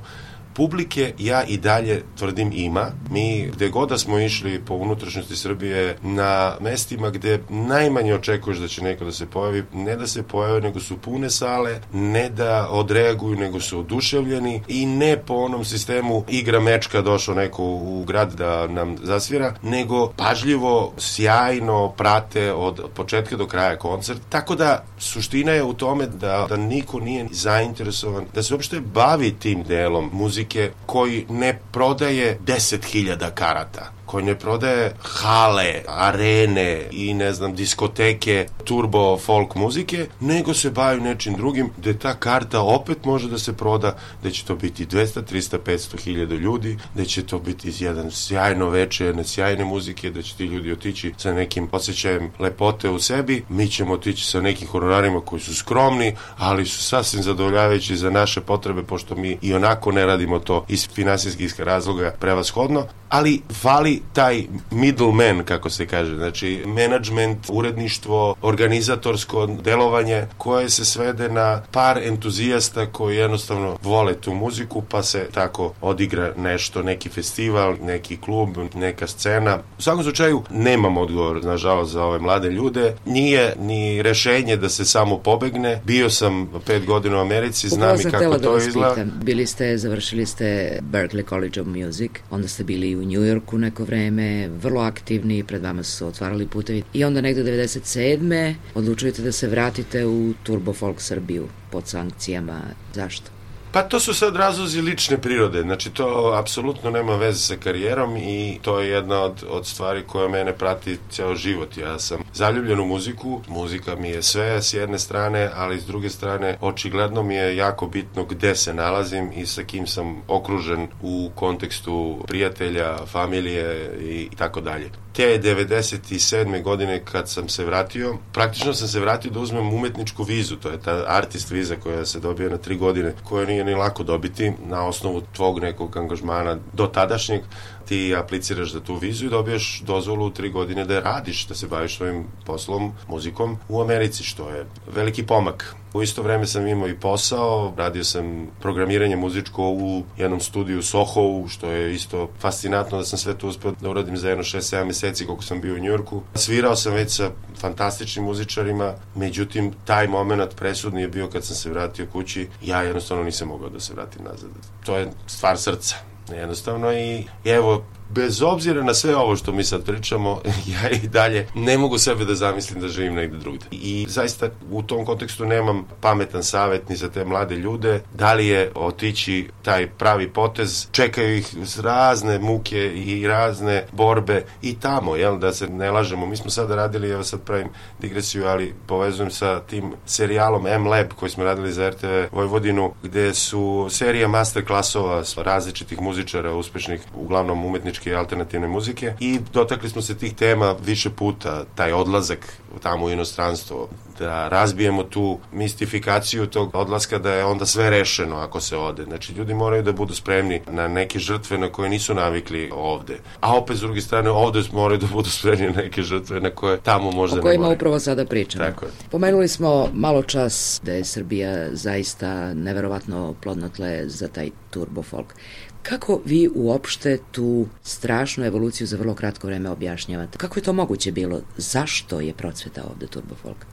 publike 0.60 1.14
ja 1.18 1.44
i 1.44 1.58
dalje 1.58 2.04
tvrdim 2.18 2.52
ima. 2.54 2.92
Mi 3.12 3.50
gde 3.54 3.70
god 3.70 3.90
da 3.90 3.98
smo 3.98 4.20
išli 4.20 4.62
po 4.66 4.76
unutrašnjosti 4.76 5.36
Srbije 5.36 5.98
na 6.02 6.56
mestima 6.62 7.10
gde 7.10 7.40
najmanje 7.50 8.14
očekuješ 8.16 8.58
da 8.58 8.68
će 8.68 8.84
neko 8.84 9.06
da 9.06 9.12
se 9.12 9.26
pojavi, 9.26 9.64
ne 9.74 9.96
da 9.96 10.08
se 10.08 10.24
pojave, 10.24 10.62
nego 10.62 10.80
su 10.80 10.98
pune 10.98 11.30
sale, 11.30 11.80
ne 11.94 12.30
da 12.30 12.68
odreaguju, 12.72 13.36
nego 13.36 13.60
su 13.60 13.80
oduševljeni 13.80 14.62
i 14.68 14.86
ne 14.86 15.18
po 15.18 15.34
onom 15.34 15.66
sistemu 15.66 16.24
igra 16.30 16.60
mečka 16.60 17.02
došao 17.02 17.36
neko 17.36 17.64
u 17.64 18.04
grad 18.08 18.34
da 18.34 18.68
nam 18.68 18.98
zasvira, 19.04 19.54
nego 19.64 20.08
pažljivo, 20.08 20.94
sjajno 20.98 21.94
prate 21.98 22.54
od 22.54 22.90
početka 22.96 23.36
do 23.36 23.48
kraja 23.48 23.78
koncert. 23.78 24.22
Tako 24.30 24.56
da 24.56 24.84
suština 24.98 25.52
je 25.52 25.64
u 25.64 25.74
tome 25.74 26.08
da, 26.08 26.46
da 26.50 26.58
niko 26.58 27.00
nije 27.00 27.28
zainteresovan 27.32 28.26
da 28.34 28.44
se 28.44 28.54
uopšte 28.54 28.80
bavi 28.80 29.32
tim 29.40 29.64
delom 29.64 30.10
muzike 30.14 30.49
muzike 30.50 30.72
koji 30.86 31.26
ne 31.30 31.60
prodaje 31.72 32.40
10.000 32.46 33.32
karata 33.34 33.92
koji 34.10 34.26
ne 34.26 34.36
prodaje 34.36 34.94
hale, 35.02 35.84
arene 35.88 36.88
i 36.92 37.14
ne 37.14 37.34
znam 37.34 37.56
diskoteke 37.56 38.46
turbo 38.64 39.18
folk 39.18 39.56
muzike, 39.56 40.08
nego 40.20 40.54
se 40.54 40.70
bavi 40.70 41.02
nečim 41.02 41.36
drugim 41.36 41.70
gde 41.78 41.94
ta 41.94 42.14
karta 42.14 42.62
opet 42.62 43.06
može 43.06 43.30
da 43.30 43.38
se 43.38 43.54
proda, 43.54 43.98
da 44.24 44.32
će 44.32 44.46
to 44.46 44.56
biti 44.56 44.86
200, 44.86 45.22
300, 45.32 45.58
500 45.66 46.00
hiljada 46.00 46.36
ljudi, 46.36 46.78
da 46.96 47.06
će 47.06 47.26
to 47.26 47.40
biti 47.40 47.74
jedan 47.80 48.12
sjajno 48.12 48.70
veče, 48.70 49.06
jedne 49.06 49.24
sjajne 49.24 49.66
muzike, 49.66 50.10
da 50.10 50.22
će 50.22 50.36
ti 50.36 50.46
ljudi 50.46 50.72
otići 50.72 51.14
sa 51.18 51.34
nekim 51.34 51.70
osjećajem 51.72 52.32
lepote 52.40 52.90
u 52.90 53.00
sebi, 53.00 53.44
mi 53.50 53.68
ćemo 53.68 53.94
otići 53.94 54.26
sa 54.26 54.42
nekim 54.42 54.68
honorarima 54.68 55.22
koji 55.22 55.42
su 55.42 55.56
skromni, 55.56 56.16
ali 56.38 56.66
su 56.66 56.84
sasvim 56.84 57.24
zadovoljavajući 57.24 57.98
za 57.98 58.10
naše 58.10 58.42
potrebe, 58.42 58.84
pošto 58.84 59.16
mi 59.16 59.38
i 59.42 59.54
onako 59.54 59.92
ne 59.92 60.06
radimo 60.06 60.40
to 60.40 60.66
iz 60.68 60.90
finansijskih 60.90 61.60
razloga 61.60 62.16
prevashodno, 62.20 62.88
ali 63.10 63.42
fali 63.54 64.02
taj 64.14 64.44
middleman, 64.72 65.44
kako 65.46 65.70
se 65.70 65.88
kaže, 65.88 66.16
znači 66.16 66.64
management, 66.66 67.38
uredništvo, 67.50 68.36
organizatorsko 68.42 69.48
delovanje 69.48 70.26
koje 70.38 70.70
se 70.70 70.86
svede 70.86 71.30
na 71.30 71.62
par 71.72 71.98
entuzijasta 71.98 72.86
koji 72.86 73.18
jednostavno 73.18 73.78
vole 73.84 74.14
tu 74.14 74.34
muziku 74.34 74.84
pa 74.90 75.04
se 75.04 75.28
tako 75.34 75.74
odigra 75.82 76.34
nešto, 76.38 76.84
neki 76.84 77.10
festival, 77.10 77.76
neki 77.82 78.18
klub, 78.18 78.58
neka 78.76 79.08
scena. 79.08 79.60
U 79.80 79.82
svakom 79.82 80.04
slučaju 80.04 80.44
nemam 80.50 80.98
odgovor, 80.98 81.44
nažalost, 81.44 81.92
za 81.92 82.04
ove 82.04 82.20
mlade 82.20 82.50
ljude. 82.50 82.96
Nije 83.06 83.56
ni 83.60 84.02
rešenje 84.02 84.58
da 84.58 84.70
se 84.70 84.86
samo 84.86 85.18
pobegne. 85.18 85.82
Bio 85.86 86.10
sam 86.10 86.50
pet 86.66 86.86
godina 86.86 87.18
u 87.18 87.22
Americi, 87.22 87.70
znam 87.70 88.00
i 88.00 88.04
kako 88.04 88.38
da 88.38 88.40
to 88.40 88.58
izgleda. 88.58 89.06
Bili 89.24 89.46
ste, 89.46 89.78
završili 89.78 90.26
ste 90.26 90.80
Berklee 90.82 91.24
College 91.30 91.62
of 91.62 91.68
Music, 91.68 92.12
onda 92.32 92.48
ste 92.48 92.64
bili 92.64 92.99
u 93.00 93.06
New 93.06 93.24
Yorku 93.24 93.58
neko 93.58 93.84
vreme, 93.84 94.48
vrlo 94.48 94.82
aktivni, 94.82 95.44
pred 95.44 95.64
vama 95.64 95.84
su 95.84 96.08
otvarali 96.08 96.48
putevi 96.48 96.84
i 96.94 97.04
onda 97.04 97.22
negde 97.22 97.44
97. 97.44 98.54
odlučujete 98.76 99.22
da 99.22 99.32
se 99.32 99.48
vratite 99.48 100.06
u 100.06 100.34
Turbo 100.44 100.74
Folk 100.74 101.02
Srbiju 101.02 101.48
pod 101.72 101.88
sankcijama. 101.88 102.62
Zašto? 102.94 103.39
Pa 103.72 103.82
to 103.82 104.00
su 104.00 104.14
sad 104.14 104.36
razlozi 104.36 104.82
lične 104.82 105.18
prirode, 105.18 105.62
znači 105.62 105.90
to 105.90 106.34
apsolutno 106.36 106.90
nema 106.90 107.16
veze 107.16 107.40
sa 107.40 107.56
karijerom 107.56 108.18
i 108.18 108.60
to 108.62 108.80
je 108.80 108.90
jedna 108.90 109.22
od, 109.22 109.44
od 109.50 109.68
stvari 109.68 110.04
koja 110.08 110.28
mene 110.28 110.54
prati 110.54 110.98
ceo 111.10 111.36
život. 111.36 111.78
Ja 111.78 112.00
sam 112.00 112.24
zaljubljen 112.34 112.80
u 112.80 112.86
muziku, 112.86 113.42
muzika 113.48 113.96
mi 113.96 114.10
je 114.10 114.24
sve 114.24 114.62
s 114.62 114.74
jedne 114.74 115.00
strane, 115.00 115.50
ali 115.56 115.80
s 115.80 115.86
druge 115.86 116.10
strane 116.10 116.58
očigledno 116.62 117.24
mi 117.24 117.36
je 117.36 117.56
jako 117.56 117.88
bitno 117.88 118.24
gde 118.24 118.56
se 118.56 118.74
nalazim 118.74 119.32
i 119.36 119.46
sa 119.46 119.64
kim 119.64 119.88
sam 119.88 120.22
okružen 120.28 120.88
u 121.02 121.32
kontekstu 121.36 122.24
prijatelja, 122.28 123.06
familije 123.06 123.98
i 124.02 124.30
tako 124.38 124.62
dalje 124.62 124.90
te 125.20 125.40
97. 125.40 126.64
godine 126.64 127.02
kad 127.06 127.30
sam 127.30 127.50
se 127.50 127.66
vratio, 127.66 128.18
praktično 128.34 128.74
sam 128.74 128.88
se 128.88 129.00
vratio 129.00 129.32
da 129.32 129.40
uzmem 129.40 129.74
umetničku 129.74 130.24
vizu, 130.24 130.56
to 130.56 130.70
je 130.70 130.80
ta 130.80 131.04
artist 131.08 131.52
viza 131.52 131.76
koja 131.76 132.06
se 132.06 132.20
dobija 132.20 132.50
na 132.50 132.58
tri 132.58 132.76
godine, 132.76 133.14
koja 133.24 133.46
nije 133.46 133.64
ni 133.64 133.76
lako 133.76 134.04
dobiti 134.04 134.54
na 134.68 134.88
osnovu 134.88 135.22
tvog 135.36 135.60
nekog 135.60 135.98
angažmana 135.98 136.58
do 136.74 136.88
tadašnjeg, 136.88 137.42
ti 137.90 138.16
apliciraš 138.16 138.72
za 138.72 138.80
tu 138.80 138.96
vizu 138.96 139.26
i 139.26 139.30
dobiješ 139.30 139.82
dozvolu 139.86 140.26
u 140.26 140.32
tri 140.32 140.50
godine 140.50 140.86
da 140.86 141.00
radiš, 141.00 141.48
da 141.48 141.56
se 141.56 141.68
baviš 141.68 141.98
svojim 141.98 142.26
poslom, 142.46 142.92
muzikom 143.08 143.58
u 143.70 143.82
Americi, 143.82 144.24
što 144.24 144.50
je 144.50 144.66
veliki 144.96 145.26
pomak. 145.26 145.76
U 145.94 146.02
isto 146.04 146.22
vreme 146.22 146.46
sam 146.46 146.68
imao 146.68 146.88
i 146.88 147.00
posao, 147.00 147.74
radio 147.78 148.04
sam 148.04 148.48
programiranje 148.62 149.16
muzičko 149.16 149.70
u 149.70 150.04
jednom 150.18 150.40
studiju 150.40 150.84
Soho, 150.84 151.48
što 151.48 151.72
je 151.72 151.96
isto 151.96 152.30
fascinantno 152.40 152.98
da 152.98 153.06
sam 153.06 153.20
sve 153.20 153.38
to 153.38 153.48
uspeo 153.48 153.72
da 153.82 153.90
uradim 153.90 154.18
za 154.18 154.30
jedno 154.30 154.44
6-7 154.44 154.86
meseci 154.86 155.26
koliko 155.26 155.44
sam 155.44 155.62
bio 155.62 155.76
u 155.76 155.80
Njurku. 155.80 156.22
Svirao 156.36 156.76
sam 156.76 156.94
već 156.94 157.12
sa 157.12 157.32
fantastičnim 157.58 158.26
muzičarima, 158.26 158.94
međutim 159.16 159.74
taj 159.86 160.08
moment 160.08 160.56
presudni 160.56 161.02
je 161.02 161.08
bio 161.08 161.28
kad 161.28 161.46
sam 161.46 161.56
se 161.56 161.70
vratio 161.70 162.08
kući, 162.12 162.48
ja 162.62 162.82
jednostavno 162.82 163.24
nisam 163.24 163.48
mogao 163.48 163.70
da 163.70 163.80
se 163.80 163.94
vratim 163.94 164.24
nazad. 164.24 164.50
To 164.86 164.98
je 164.98 165.12
stvar 165.28 165.58
srca 165.58 165.96
jednostavno 166.36 166.94
i 166.94 167.26
evo 167.46 167.84
bez 168.10 168.42
obzira 168.42 168.84
na 168.84 168.94
sve 168.94 169.16
ovo 169.16 169.36
što 169.36 169.52
mi 169.52 169.64
sad 169.64 169.86
pričamo, 169.86 170.42
ja 170.74 170.90
i 170.90 171.08
dalje 171.08 171.48
ne 171.56 171.78
mogu 171.78 171.98
sebe 171.98 172.26
da 172.26 172.36
zamislim 172.36 172.82
da 172.82 172.88
živim 172.88 173.14
negde 173.14 173.38
drugde. 173.38 173.66
I 173.72 174.06
zaista 174.10 174.50
u 174.72 174.84
tom 174.84 175.06
kontekstu 175.06 175.46
nemam 175.46 175.86
pametan 176.02 176.44
savet 176.44 176.90
ni 176.90 176.96
za 176.96 177.10
te 177.10 177.26
mlade 177.26 177.56
ljude, 177.56 178.02
da 178.14 178.34
li 178.34 178.48
je 178.48 178.72
otići 178.76 179.48
taj 179.62 179.88
pravi 179.88 180.30
potez, 180.30 180.88
čekaju 180.92 181.38
ih 181.38 181.48
razne 181.84 182.40
muke 182.40 182.94
i 182.94 183.28
razne 183.28 183.86
borbe 183.92 184.44
i 184.62 184.80
tamo, 184.80 185.16
jel, 185.16 185.40
da 185.40 185.54
se 185.54 185.68
ne 185.68 185.92
lažemo. 185.92 186.26
Mi 186.26 186.38
smo 186.38 186.50
sada 186.50 186.76
radili, 186.76 187.10
evo 187.10 187.24
sad 187.24 187.42
pravim 187.42 187.68
digresiju, 188.00 188.48
ali 188.48 188.74
povezujem 188.88 189.32
sa 189.32 189.60
tim 189.60 189.94
serijalom 190.06 190.68
M-Lab 190.68 191.08
koji 191.16 191.30
smo 191.30 191.44
radili 191.44 191.72
za 191.72 191.90
RTV 191.90 192.08
Vojvodinu, 192.32 192.94
gde 193.04 193.34
su 193.34 193.88
serija 193.90 194.28
master 194.28 194.66
klasova 194.66 195.24
različitih 195.38 196.02
muzičara 196.02 196.54
uspešnih, 196.54 197.02
uglavnom 197.16 197.66
umetničkih 197.66 197.99
muzičke 198.00 198.10
i 198.10 198.16
alternativne 198.16 198.68
muzike 198.68 199.14
i 199.20 199.40
dotakli 199.54 199.90
smo 199.90 200.02
se 200.02 200.18
tih 200.18 200.34
tema 200.36 200.76
više 200.86 201.10
puta, 201.10 201.66
taj 201.76 201.94
odlazak 201.94 202.40
tamo 202.84 203.06
u 203.06 203.10
inostranstvo, 203.10 203.90
da 204.20 204.48
razbijemo 204.48 205.04
tu 205.04 205.40
mistifikaciju 205.52 206.48
tog 206.48 206.76
odlaska 206.76 207.18
da 207.18 207.34
je 207.34 207.46
onda 207.46 207.66
sve 207.66 207.90
rešeno 207.90 208.36
ako 208.36 208.60
se 208.60 208.78
ode. 208.78 209.04
Znači, 209.04 209.34
ljudi 209.34 209.54
moraju 209.54 209.84
da 209.84 209.92
budu 209.92 210.14
spremni 210.14 210.62
na 210.68 210.88
neke 210.88 211.20
žrtve 211.20 211.58
na 211.58 211.70
koje 211.70 211.90
nisu 211.90 212.14
navikli 212.14 212.72
ovde. 212.74 213.20
A 213.42 213.58
opet, 213.58 213.78
s 213.78 213.80
druge 213.80 214.02
strane, 214.02 214.30
ovde 214.30 214.62
moraju 214.74 215.00
da 215.00 215.08
budu 215.08 215.30
spremni 215.30 215.68
na 215.68 215.82
neke 215.82 216.02
žrtve 216.02 216.40
na 216.40 216.50
koje 216.50 216.78
tamo 216.78 217.12
možda 217.12 217.36
ne 217.36 217.42
moraju. 217.42 217.60
O 217.60 217.62
kojima 217.62 217.76
upravo 217.76 218.00
sada 218.00 218.26
pričamo. 218.26 218.66
Tako 218.66 218.86
je. 218.86 218.92
Pomenuli 219.12 219.48
smo 219.48 219.90
malo 219.94 220.24
čas 220.24 220.82
da 220.84 220.92
je 220.92 221.06
Srbija 221.06 221.76
zaista 221.76 222.54
neverovatno 222.54 223.36
plodno 223.42 223.70
tle 223.70 224.04
za 224.08 224.28
taj 224.28 224.50
turbo 224.70 225.04
folk. 225.04 225.34
Kako 225.84 226.22
vi 226.26 226.50
uopšte 226.56 227.18
tu 227.32 227.68
strašnu 227.84 228.46
evoluciju 228.46 228.88
za 228.88 228.98
vrlo 228.98 229.16
kratko 229.16 229.48
vreme 229.48 229.70
objašnjavate? 229.70 230.38
Kako 230.38 230.60
je 230.60 230.64
to 230.64 230.74
moguće 230.74 231.12
bilo? 231.12 231.42
Zašto 231.58 232.20
je 232.20 232.34
procvetao 232.34 232.90
ovde 232.90 233.08
Turbo 233.08 233.36
Folk? 233.36 233.66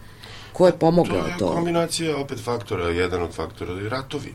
Ko 0.53 0.67
je 0.67 0.79
pomogao 0.79 1.23
to? 1.23 1.39
To 1.39 1.51
je 1.51 1.55
kombinacija 1.55 2.17
opet 2.17 2.41
faktora, 2.45 2.89
jedan 2.89 3.23
od 3.23 3.35
faktora 3.35 3.81
i 3.83 3.89
ratovi. 3.89 4.35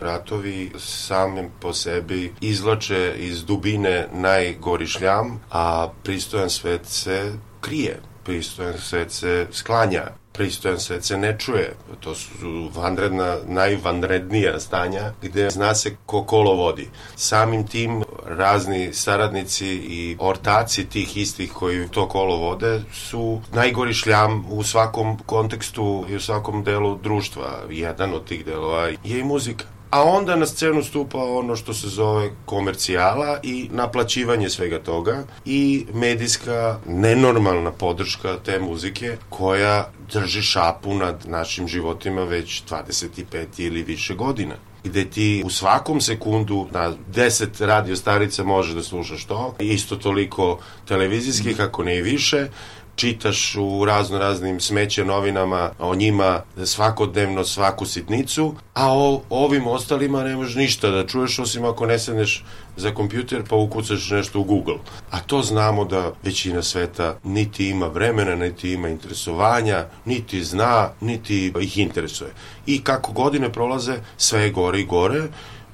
Ratovi 0.00 0.72
samim 0.78 1.48
po 1.60 1.72
sebi 1.72 2.32
izlače 2.40 3.14
iz 3.18 3.44
dubine 3.44 4.08
najgori 4.12 4.86
šljam, 4.86 5.40
a 5.50 5.88
pristojan 6.02 6.50
svet 6.50 6.86
se 6.86 7.32
krije, 7.60 8.00
pristojan 8.24 8.78
svet 8.78 9.12
se 9.12 9.46
sklanja 9.52 10.06
pristojan 10.36 10.80
svet 10.80 11.04
se 11.04 11.16
ne 11.16 11.36
čuje. 11.38 11.74
To 12.00 12.14
su 12.14 12.70
vanredna, 12.74 13.36
najvanrednija 13.48 14.60
stanja 14.60 15.12
gde 15.22 15.50
zna 15.50 15.74
se 15.74 15.96
ko 16.06 16.24
kolo 16.24 16.54
vodi. 16.54 16.88
Samim 17.16 17.66
tim 17.66 18.02
razni 18.26 18.94
saradnici 18.94 19.66
i 19.68 20.16
ortaci 20.18 20.88
tih 20.88 21.16
istih 21.16 21.52
koji 21.52 21.88
to 21.88 22.08
kolo 22.08 22.36
vode 22.36 22.82
su 22.92 23.40
najgori 23.52 23.94
šljam 23.94 24.44
u 24.50 24.62
svakom 24.62 25.18
kontekstu 25.26 26.04
i 26.08 26.16
u 26.16 26.20
svakom 26.20 26.64
delu 26.64 26.98
društva. 27.02 27.60
Jedan 27.70 28.14
od 28.14 28.24
tih 28.24 28.44
delova 28.44 28.86
je 28.86 28.96
i 29.04 29.24
muzika 29.24 29.64
a 29.90 30.02
onda 30.02 30.36
na 30.36 30.46
scenu 30.46 30.82
stupa 30.82 31.18
ono 31.18 31.56
što 31.56 31.74
se 31.74 31.88
zove 31.88 32.30
komercijala 32.44 33.38
i 33.42 33.68
naplaćivanje 33.72 34.50
svega 34.50 34.78
toga 34.78 35.24
i 35.44 35.86
medijska 35.92 36.78
nenormalna 36.86 37.72
podrška 37.72 38.36
te 38.44 38.58
muzike 38.58 39.16
koja 39.28 39.90
drži 40.12 40.42
šapu 40.42 40.94
nad 40.94 41.24
našim 41.28 41.68
životima 41.68 42.24
već 42.24 42.62
25 42.70 43.46
ili 43.58 43.82
više 43.82 44.14
godina. 44.14 44.54
Gde 44.84 45.04
ti 45.04 45.42
u 45.44 45.50
svakom 45.50 46.00
sekundu 46.00 46.68
na 46.70 46.92
10 47.14 47.66
radio 47.66 47.96
starica 47.96 48.44
može 48.44 48.74
da 48.74 48.82
slušaš 48.82 49.24
to, 49.24 49.54
isto 49.58 49.96
toliko 49.96 50.58
televizijskih, 50.88 51.60
ako 51.60 51.84
ne 51.84 51.96
i 51.98 52.02
više, 52.02 52.48
čitaš 52.96 53.56
u 53.56 53.84
razno 53.84 54.18
raznim 54.18 54.60
smeće 54.60 55.04
novinama 55.04 55.70
o 55.78 55.94
njima 55.94 56.42
svakodnevno 56.64 57.44
svaku 57.44 57.86
sitnicu, 57.86 58.54
a 58.74 58.92
o 58.92 59.22
ovim 59.30 59.66
ostalima 59.66 60.24
ne 60.24 60.36
možeš 60.36 60.54
ništa 60.54 60.90
da 60.90 61.06
čuješ 61.06 61.38
osim 61.38 61.64
ako 61.64 61.86
ne 61.86 61.98
sedneš 61.98 62.44
za 62.76 62.94
kompjuter 62.94 63.42
pa 63.48 63.56
ukucaš 63.56 64.10
nešto 64.10 64.40
u 64.40 64.44
Google. 64.44 64.76
A 65.10 65.20
to 65.20 65.42
znamo 65.42 65.84
da 65.84 66.12
većina 66.22 66.62
sveta 66.62 67.18
niti 67.24 67.68
ima 67.68 67.86
vremena, 67.86 68.34
niti 68.34 68.72
ima 68.72 68.88
interesovanja, 68.88 69.86
niti 70.04 70.44
zna, 70.44 70.90
niti 71.00 71.52
ih 71.60 71.78
interesuje. 71.78 72.30
I 72.66 72.84
kako 72.84 73.12
godine 73.12 73.52
prolaze, 73.52 73.96
sve 74.16 74.40
je 74.42 74.50
gore 74.50 74.80
i 74.80 74.84
gore, 74.84 75.22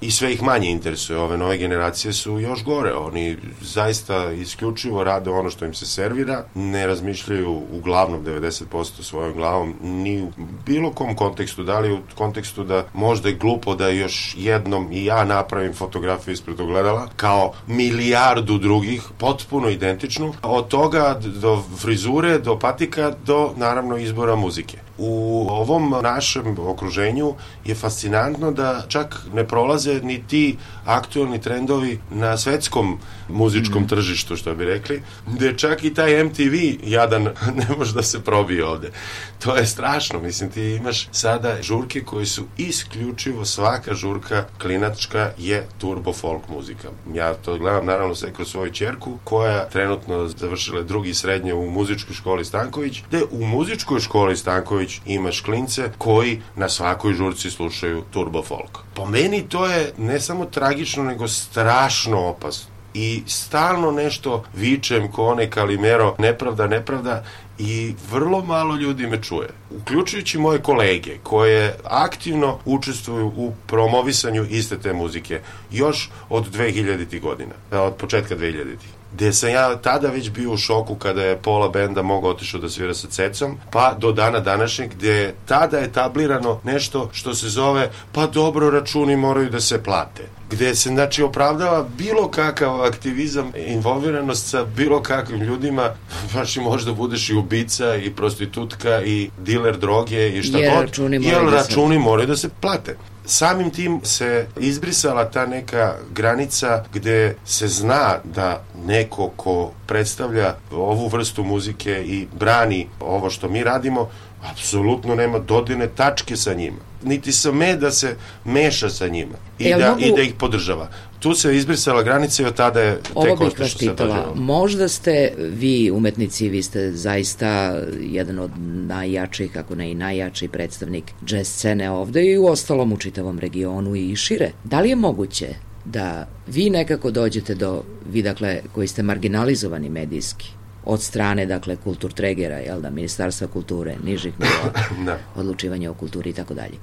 i 0.03 0.11
sve 0.11 0.33
ih 0.33 0.43
manje 0.43 0.71
interesuje. 0.71 1.19
Ove 1.19 1.37
nove 1.37 1.59
generacije 1.59 2.13
su 2.13 2.41
još 2.41 2.65
gore. 2.65 2.95
Oni 2.95 3.37
zaista 3.61 4.33
isključivo 4.33 5.05
rade 5.05 5.31
ono 5.31 5.51
što 5.51 5.65
im 5.65 5.75
se 5.75 5.87
servira, 5.87 6.45
ne 6.55 6.87
razmišljaju 6.87 7.63
uglavnom 7.73 8.25
90% 8.25 9.03
svojom 9.03 9.33
glavom 9.33 9.75
ni 9.83 10.23
u 10.23 10.31
bilo 10.67 10.93
kom 10.93 11.17
kontekstu, 11.17 11.65
da 11.65 11.79
li 11.79 11.93
u 11.93 11.99
kontekstu 12.15 12.65
da 12.65 12.85
možda 12.95 13.29
je 13.29 13.35
glupo 13.35 13.75
da 13.75 13.89
još 13.89 14.35
jednom 14.39 14.93
i 14.93 15.05
ja 15.05 15.25
napravim 15.25 15.75
fotografiju 15.75 16.33
ispred 16.33 16.61
ogledala, 16.61 17.09
kao 17.17 17.53
milijardu 17.67 18.59
drugih, 18.59 19.03
potpuno 19.19 19.69
identičnu, 19.69 20.35
od 20.43 20.69
toga 20.69 21.21
do 21.25 21.63
frizure, 21.79 22.39
do 22.39 22.59
patika, 22.59 23.13
do 23.27 23.53
naravno 23.57 23.97
izbora 23.97 24.37
muzike. 24.37 24.79
U 24.99 25.47
ovom 25.51 25.95
našem 26.03 26.57
okruženju 26.59 27.35
je 27.65 27.75
fascinantno 27.75 28.51
da 28.51 28.83
čak 28.89 29.27
ne 29.35 29.49
prolaze 29.49 29.92
ni 30.03 30.23
ti 30.27 30.57
aktualni 30.85 31.41
trendovi 31.41 31.99
na 32.11 32.37
svetskom 32.37 32.99
muzičkom 33.29 33.83
mm. 33.83 33.89
tržištu, 33.89 34.37
što 34.37 34.55
bi 34.55 34.65
rekli, 34.65 35.03
gde 35.27 35.59
čak 35.59 35.85
i 35.85 35.95
taj 35.95 36.25
MTV 36.25 36.55
jadan 36.85 37.23
ne 37.61 37.67
može 37.79 37.95
da 37.95 38.03
se 38.03 38.25
probije 38.25 38.67
ovde. 38.67 38.91
To 39.39 39.57
je 39.57 39.67
strašno, 39.67 40.21
mislim, 40.21 40.51
ti 40.51 40.63
imaš 40.63 41.09
sada 41.13 41.63
žurke 41.63 42.01
koji 42.05 42.27
su 42.27 42.45
isključivo 42.57 43.45
svaka 43.45 43.95
žurka 43.95 44.45
klinačka 44.59 45.31
je 45.39 45.67
turbo 45.79 46.13
folk 46.13 46.49
muzika. 46.49 46.89
Ja 47.15 47.35
to 47.35 47.59
gledam 47.59 47.87
naravno 47.87 48.15
sve 48.15 48.33
kroz 48.33 48.51
svoju 48.51 48.73
čerku 48.73 49.19
koja 49.25 49.69
trenutno 49.69 50.29
završila 50.29 50.83
drugi 50.83 51.15
srednje 51.15 51.55
u 51.55 51.71
muzičkoj 51.71 52.15
školi 52.15 52.45
Stanković, 52.45 53.03
gde 53.09 53.23
u 53.31 53.47
muzičkoj 53.47 54.01
školi 54.01 54.37
Stanković 54.37 55.01
imaš 55.07 55.41
klince 55.41 55.91
koji 55.99 56.41
na 56.57 56.69
svakoj 56.69 57.15
žurci 57.15 57.51
slušaju 57.51 58.03
turbo 58.11 58.43
folk. 58.43 58.79
Po 58.95 59.07
meni 59.07 59.49
to 59.49 59.67
je 59.67 59.82
ne 59.99 60.21
samo 60.21 60.45
tragično, 60.45 61.05
nego 61.05 61.29
strašno 61.29 62.21
opasno 62.21 62.73
i 62.95 63.23
stalno 63.27 63.91
nešto 63.91 64.45
vičem 64.55 65.13
ko 65.13 65.27
onaj 65.27 65.51
Kalimero, 65.51 66.15
nepravda, 66.19 66.67
nepravda 66.67 67.25
i 67.59 67.95
vrlo 68.11 68.45
malo 68.45 68.77
ljudi 68.77 69.07
me 69.07 69.23
čuje. 69.23 69.49
Uključujući 69.71 70.39
moje 70.39 70.63
kolege 70.63 71.19
koje 71.23 71.77
aktivno 71.85 72.59
učestvuju 72.65 73.27
u 73.27 73.53
promovisanju 73.67 74.47
iste 74.51 74.79
te 74.79 74.93
muzike 74.93 75.41
još 75.71 76.11
od 76.29 76.57
2000. 76.57 77.21
godina, 77.21 77.55
od 77.71 77.95
početka 77.97 78.37
2000 78.37 79.02
gde 79.15 79.33
sam 79.33 79.51
ja 79.51 79.77
tada 79.77 80.09
već 80.09 80.31
bio 80.31 80.53
u 80.53 80.57
šoku 80.57 80.95
kada 80.95 81.23
je 81.23 81.37
pola 81.37 81.69
benda 81.69 82.03
mogao 82.03 82.31
otišao 82.31 82.61
da 82.61 82.69
svira 82.69 82.95
sa 82.95 83.09
cecom, 83.09 83.57
pa 83.71 83.95
do 83.99 84.13
dana 84.13 84.41
današnjeg 84.41 84.91
gde 84.95 85.13
je 85.13 85.35
tada 85.47 85.81
etablirano 85.81 86.61
nešto 86.65 87.11
što 87.13 87.35
se 87.35 87.49
zove 87.49 87.91
pa 88.13 88.27
dobro 88.27 88.71
računi 88.71 89.17
moraju 89.17 89.51
da 89.51 89.61
se 89.61 89.83
plate 89.83 90.29
gde 90.53 90.75
se 90.75 90.89
znači 90.89 91.23
opravdava 91.23 91.87
bilo 91.99 92.29
kakav 92.29 92.83
aktivizam, 92.83 93.53
involviranost 93.67 94.51
sa 94.51 94.65
bilo 94.65 95.03
kakvim 95.03 95.41
ljudima, 95.41 95.91
baš 96.35 96.57
i 96.57 96.61
možda 96.61 96.93
budeš 96.93 97.31
i 97.31 97.35
ubica 97.35 97.95
i 97.95 98.11
prostitutka 98.11 99.03
i 99.03 99.31
diler 99.39 99.79
droge 99.79 100.29
i 100.29 100.43
šta 100.43 100.59
jer 100.59 100.75
god, 100.75 100.85
računi 100.85 101.27
jer 101.27 101.45
da 101.45 101.51
računi 101.51 101.99
moraju 101.99 102.29
da 102.29 102.37
se 102.37 102.49
plate 102.61 102.97
samim 103.25 103.71
tim 103.71 104.01
se 104.05 104.47
izbrisala 104.61 105.31
ta 105.31 105.47
neka 105.47 105.95
granica 106.15 106.85
gde 106.93 107.37
se 107.45 107.69
zna 107.69 108.19
da 108.25 108.63
neko 108.87 109.31
ko 109.37 109.73
predstavlja 109.87 110.55
ovu 110.71 111.09
vrstu 111.09 111.45
muzike 111.45 112.03
i 112.07 112.27
brani 112.39 112.89
ovo 113.01 113.31
što 113.31 113.49
mi 113.49 113.65
radimo, 113.65 114.09
apsolutno 114.51 115.15
nema 115.15 115.39
dodine 115.39 115.89
tačke 115.89 116.37
sa 116.37 116.55
njima. 116.55 116.79
Niti 117.03 117.31
me 117.53 117.77
da 117.77 117.91
se 117.91 118.17
meša 118.45 118.91
sa 118.91 119.09
njima 119.09 119.35
i, 119.59 119.75
da, 119.75 119.91
mogu... 119.91 120.01
i 120.01 120.13
da 120.17 120.23
ih 120.23 120.35
podržava. 120.39 120.89
Tu 121.23 121.35
se 121.35 121.57
izbrisala 121.57 122.03
granica 122.03 122.43
i 122.43 122.47
od 122.47 122.55
tada 122.55 122.81
je 122.81 122.97
tek 122.97 123.13
Ovo 123.15 123.37
bih 123.37 123.61
vas 123.61 123.75
pitala. 123.79 124.33
Možda 124.35 124.89
ste 124.89 125.33
vi 125.39 125.91
umetnici, 125.91 126.49
vi 126.49 126.63
ste 126.63 126.93
zaista 126.93 127.79
jedan 128.01 128.39
od 128.39 128.51
najjačih, 128.87 129.57
ako 129.57 129.75
ne 129.75 129.91
i 129.91 129.95
najjači 129.95 130.49
predstavnik 130.49 131.13
jazz 131.29 131.49
scene 131.49 131.91
ovde 131.91 132.25
i 132.25 132.39
u 132.39 132.47
ostalom 132.47 132.93
u 132.93 132.97
čitavom 132.97 133.39
regionu 133.39 133.97
i 133.97 134.17
šire. 134.17 134.51
Da 134.65 134.81
li 134.81 134.89
je 134.89 134.97
moguće 134.97 135.55
da 135.85 136.29
vi 136.47 136.71
nekako 136.71 137.11
dođete 137.11 137.55
do, 137.55 137.83
vi 138.13 138.23
dakle, 138.23 138.61
koji 138.73 138.89
ste 138.89 139.03
marginalizovani 139.03 139.89
medijski, 139.89 140.51
od 140.85 141.03
strane, 141.03 141.47
dakle, 141.47 141.77
kultur 141.77 142.13
tregera, 142.13 142.59
jel 142.59 142.81
da, 142.81 142.91
Ministarstva 142.91 143.47
kulture, 143.47 143.97
nižih 144.05 144.33
nivoa, 144.41 144.73
da. 145.07 145.19
odlučivanja 145.37 145.91
o 145.91 145.95
kulturi 145.95 146.31
i 146.31 146.33
tako 146.33 146.55
dalje. 146.55 146.75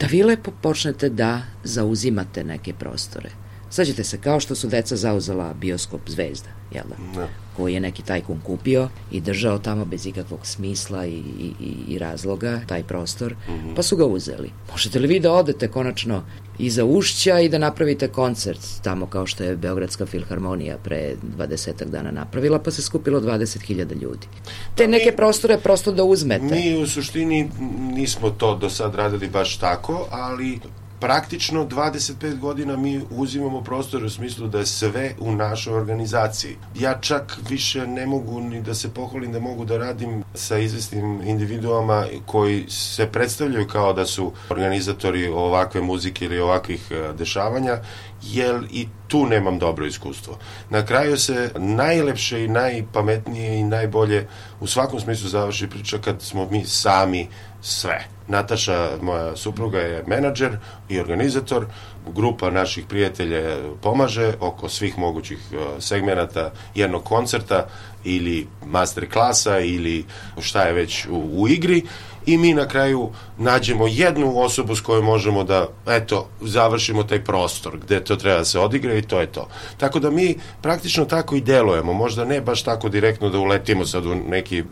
Da 0.00 0.06
vi 0.06 0.22
lepo 0.22 0.50
počnete 0.62 1.08
da 1.08 1.42
zauzimate 1.64 2.44
neke 2.44 2.72
prostore. 2.72 3.30
Sađete 3.70 4.04
se 4.04 4.20
kao 4.20 4.40
što 4.40 4.54
su 4.54 4.68
deca 4.68 4.96
zauzela 4.96 5.54
bioskop 5.54 6.00
Zvezda, 6.06 6.48
jel 6.70 6.84
da? 6.88 7.20
da. 7.20 7.28
Koji 7.56 7.74
je 7.74 7.80
neki 7.80 8.02
tajkun 8.02 8.40
kupio 8.46 8.88
i 9.10 9.20
držao 9.20 9.58
tamo 9.58 9.84
bez 9.84 10.06
ikakvog 10.06 10.46
smisla 10.46 11.06
i, 11.06 11.22
i, 11.60 11.74
i 11.88 11.98
razloga, 11.98 12.60
taj 12.66 12.82
prostor, 12.82 13.32
mm 13.32 13.52
-hmm. 13.52 13.74
pa 13.76 13.82
su 13.82 13.96
ga 13.96 14.06
uzeli. 14.06 14.50
Možete 14.70 14.98
li 14.98 15.08
vi 15.08 15.20
da 15.20 15.32
odete 15.32 15.68
konačno 15.68 16.22
iza 16.58 16.84
ušća 16.84 17.40
i 17.40 17.48
da 17.48 17.58
napravite 17.58 18.08
koncert 18.08 18.60
tamo 18.82 19.06
kao 19.06 19.26
što 19.26 19.44
je 19.44 19.56
Beogradska 19.56 20.06
filharmonija 20.06 20.78
pre 20.78 21.14
20 21.38 21.84
dana 21.84 22.10
napravila, 22.10 22.58
pa 22.58 22.70
se 22.70 22.82
skupilo 22.82 23.20
20.000 23.20 24.00
ljudi. 24.02 24.26
Te 24.74 24.84
pa 24.84 24.90
neke 24.90 25.10
mi, 25.10 25.16
prostore 25.16 25.58
prosto 25.58 25.92
da 25.92 26.04
uzmete. 26.04 26.44
Mi 26.44 26.82
u 26.82 26.86
suštini 26.86 27.50
nismo 27.92 28.30
to 28.30 28.56
do 28.56 28.70
sad 28.70 28.94
radili 28.94 29.28
baš 29.28 29.56
tako, 29.56 30.06
ali 30.10 30.58
praktično 31.00 31.64
25 31.64 32.38
godina 32.38 32.76
mi 32.76 33.00
uzimamo 33.10 33.60
prostor 33.60 34.04
u 34.04 34.10
smislu 34.10 34.48
da 34.48 34.58
je 34.58 34.66
sve 34.66 35.14
u 35.18 35.32
našoj 35.32 35.74
organizaciji. 35.74 36.56
Ja 36.74 36.98
čak 37.00 37.38
više 37.48 37.86
ne 37.86 38.06
mogu 38.06 38.40
ni 38.40 38.62
da 38.62 38.74
se 38.74 38.94
pohvalim 38.94 39.32
da 39.32 39.40
mogu 39.40 39.64
da 39.64 39.78
radim 39.78 40.24
sa 40.34 40.58
izvesnim 40.58 41.20
individuama 41.24 42.06
koji 42.26 42.64
se 42.68 43.06
predstavljaju 43.06 43.66
kao 43.66 43.92
da 43.92 44.06
su 44.06 44.32
organizatori 44.50 45.28
ovakve 45.28 45.80
muzike 45.80 46.24
ili 46.24 46.40
ovakvih 46.40 46.90
e, 46.90 47.12
dešavanja, 47.12 47.78
jer 48.22 48.66
i 48.70 48.88
tu 49.08 49.26
nemam 49.26 49.58
dobro 49.58 49.86
iskustvo. 49.86 50.38
Na 50.70 50.86
kraju 50.86 51.16
se 51.16 51.50
najlepše 51.56 52.44
i 52.44 52.48
najpametnije 52.48 53.58
i 53.58 53.62
najbolje 53.62 54.28
u 54.60 54.66
svakom 54.66 55.00
smislu 55.00 55.28
završi 55.28 55.66
priča 55.66 55.98
kad 55.98 56.22
smo 56.22 56.48
mi 56.50 56.64
sami 56.64 57.28
sve. 57.62 58.17
Nataša, 58.28 58.90
moja 59.02 59.36
supruga, 59.36 59.78
je 59.78 60.04
menadžer 60.06 60.58
i 60.88 61.00
organizator, 61.00 61.66
grupa 62.14 62.50
naših 62.50 62.86
prijatelja 62.86 63.56
pomaže 63.82 64.34
oko 64.40 64.68
svih 64.68 64.98
mogućih 64.98 65.38
e, 65.38 65.80
segmenata 65.80 66.52
jednog 66.74 67.04
koncerta 67.04 67.66
ili 68.04 68.46
master 68.66 69.12
klasa 69.12 69.58
ili 69.58 70.04
šta 70.40 70.62
je 70.62 70.72
već 70.72 71.06
u, 71.06 71.42
u 71.42 71.48
igri. 71.48 71.82
I 72.26 72.38
mi 72.38 72.54
na 72.54 72.68
kraju 72.68 73.10
nađemo 73.38 73.86
jednu 73.86 74.38
osobu 74.38 74.76
s 74.76 74.80
kojoj 74.80 75.02
možemo 75.02 75.44
da, 75.44 75.68
eto, 75.86 76.28
završimo 76.40 77.02
taj 77.02 77.24
prostor 77.24 77.78
gde 77.78 78.04
to 78.04 78.16
treba 78.16 78.38
da 78.38 78.44
se 78.44 78.58
odigra 78.58 78.94
i 78.94 79.02
to 79.02 79.20
je 79.20 79.26
to. 79.26 79.48
Tako 79.76 79.98
da 79.98 80.10
mi 80.10 80.38
praktično 80.62 81.04
tako 81.04 81.36
i 81.36 81.40
delujemo, 81.40 81.92
možda 81.92 82.24
ne 82.24 82.40
baš 82.40 82.62
tako 82.62 82.88
direktno 82.88 83.28
da 83.28 83.38
uletimo 83.38 83.86
sad 83.86 84.06
u 84.06 84.14
neki 84.14 84.58
e, 84.58 84.64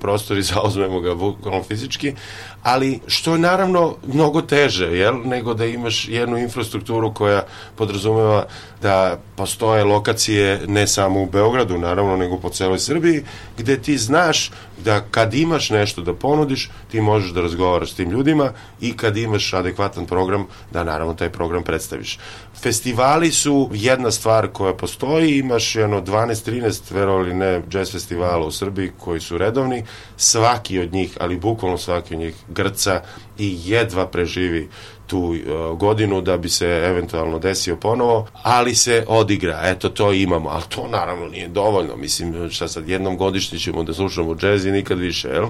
prostor 0.00 0.38
i 0.38 0.42
zauzmemo 0.52 1.00
ga 1.00 1.14
bukvalno 1.14 1.62
fizički, 1.62 2.14
ali 2.62 2.99
što 3.06 3.32
je 3.32 3.38
naravno 3.38 3.96
mnogo 4.06 4.42
teže, 4.42 4.86
jel, 4.86 5.14
nego 5.24 5.54
da 5.54 5.64
imaš 5.64 6.08
jednu 6.08 6.38
infrastrukturu 6.38 7.14
koja 7.14 7.42
podrazumeva 7.76 8.46
da 8.82 9.18
postoje 9.36 9.84
lokacije 9.84 10.60
ne 10.66 10.86
samo 10.86 11.22
u 11.22 11.26
Beogradu, 11.26 11.78
naravno, 11.78 12.16
nego 12.16 12.36
po 12.36 12.50
celoj 12.50 12.78
Srbiji, 12.78 13.24
gde 13.58 13.78
ti 13.78 13.98
znaš 13.98 14.50
da 14.84 15.00
kad 15.10 15.34
imaš 15.34 15.70
nešto 15.70 16.02
da 16.02 16.14
ponudiš, 16.14 16.70
ti 16.90 17.00
možeš 17.00 17.30
da 17.30 17.40
razgovaraš 17.40 17.92
s 17.92 17.94
tim 17.94 18.10
ljudima 18.10 18.52
i 18.80 18.96
kad 18.96 19.16
imaš 19.16 19.52
adekvatan 19.52 20.06
program, 20.06 20.46
da 20.72 20.84
naravno 20.84 21.14
taj 21.14 21.30
program 21.30 21.62
predstaviš. 21.62 22.18
Festivali 22.62 23.30
su 23.30 23.70
jedna 23.72 24.10
stvar 24.10 24.48
koja 24.48 24.74
postoji, 24.74 25.38
imaš 25.38 25.76
jedno 25.76 26.00
12-13, 26.00 26.94
verovali 26.94 27.34
ne, 27.34 27.62
jazz 27.72 27.92
festivala 27.92 28.46
u 28.46 28.50
Srbiji 28.50 28.92
koji 28.98 29.20
su 29.20 29.38
redovni, 29.38 29.84
svaki 30.16 30.78
od 30.78 30.92
njih, 30.92 31.16
ali 31.20 31.36
bukvalno 31.36 31.78
svaki 31.78 32.14
od 32.14 32.20
njih 32.20 32.34
grca 32.48 33.02
i 33.38 33.58
jedva 33.64 34.06
preživi 34.06 34.68
tu 35.10 35.18
uh, 35.18 35.78
godinu 35.78 36.20
da 36.20 36.36
bi 36.36 36.48
se 36.48 36.66
eventualno 36.66 37.38
desio 37.38 37.76
ponovo, 37.76 38.26
ali 38.42 38.74
se 38.74 39.04
odigra, 39.08 39.60
eto 39.64 39.88
to 39.88 40.12
imamo, 40.12 40.48
ali 40.48 40.62
to 40.68 40.88
naravno 40.88 41.26
nije 41.26 41.48
dovoljno, 41.48 41.96
mislim 41.96 42.50
šta 42.50 42.68
sad 42.68 42.88
jednom 42.88 43.16
godišnje 43.16 43.58
ćemo 43.58 43.82
da 43.82 43.94
slušamo 43.94 44.34
džez 44.34 44.66
i 44.66 44.72
nikad 44.72 44.98
više, 44.98 45.28
jel? 45.28 45.46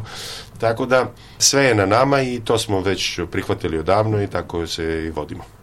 Tako 0.59 0.87
da 0.87 1.12
sve 1.38 1.64
je 1.64 1.75
na 1.75 1.87
nama 1.87 2.23
i 2.23 2.40
to 2.44 2.59
smo 2.59 2.81
već 2.81 3.20
prihvatili 3.31 3.79
odavno 3.79 4.23
i 4.23 4.27
tako 4.27 4.66
se 4.66 5.05
i 5.07 5.11
vodimo. 5.11 5.60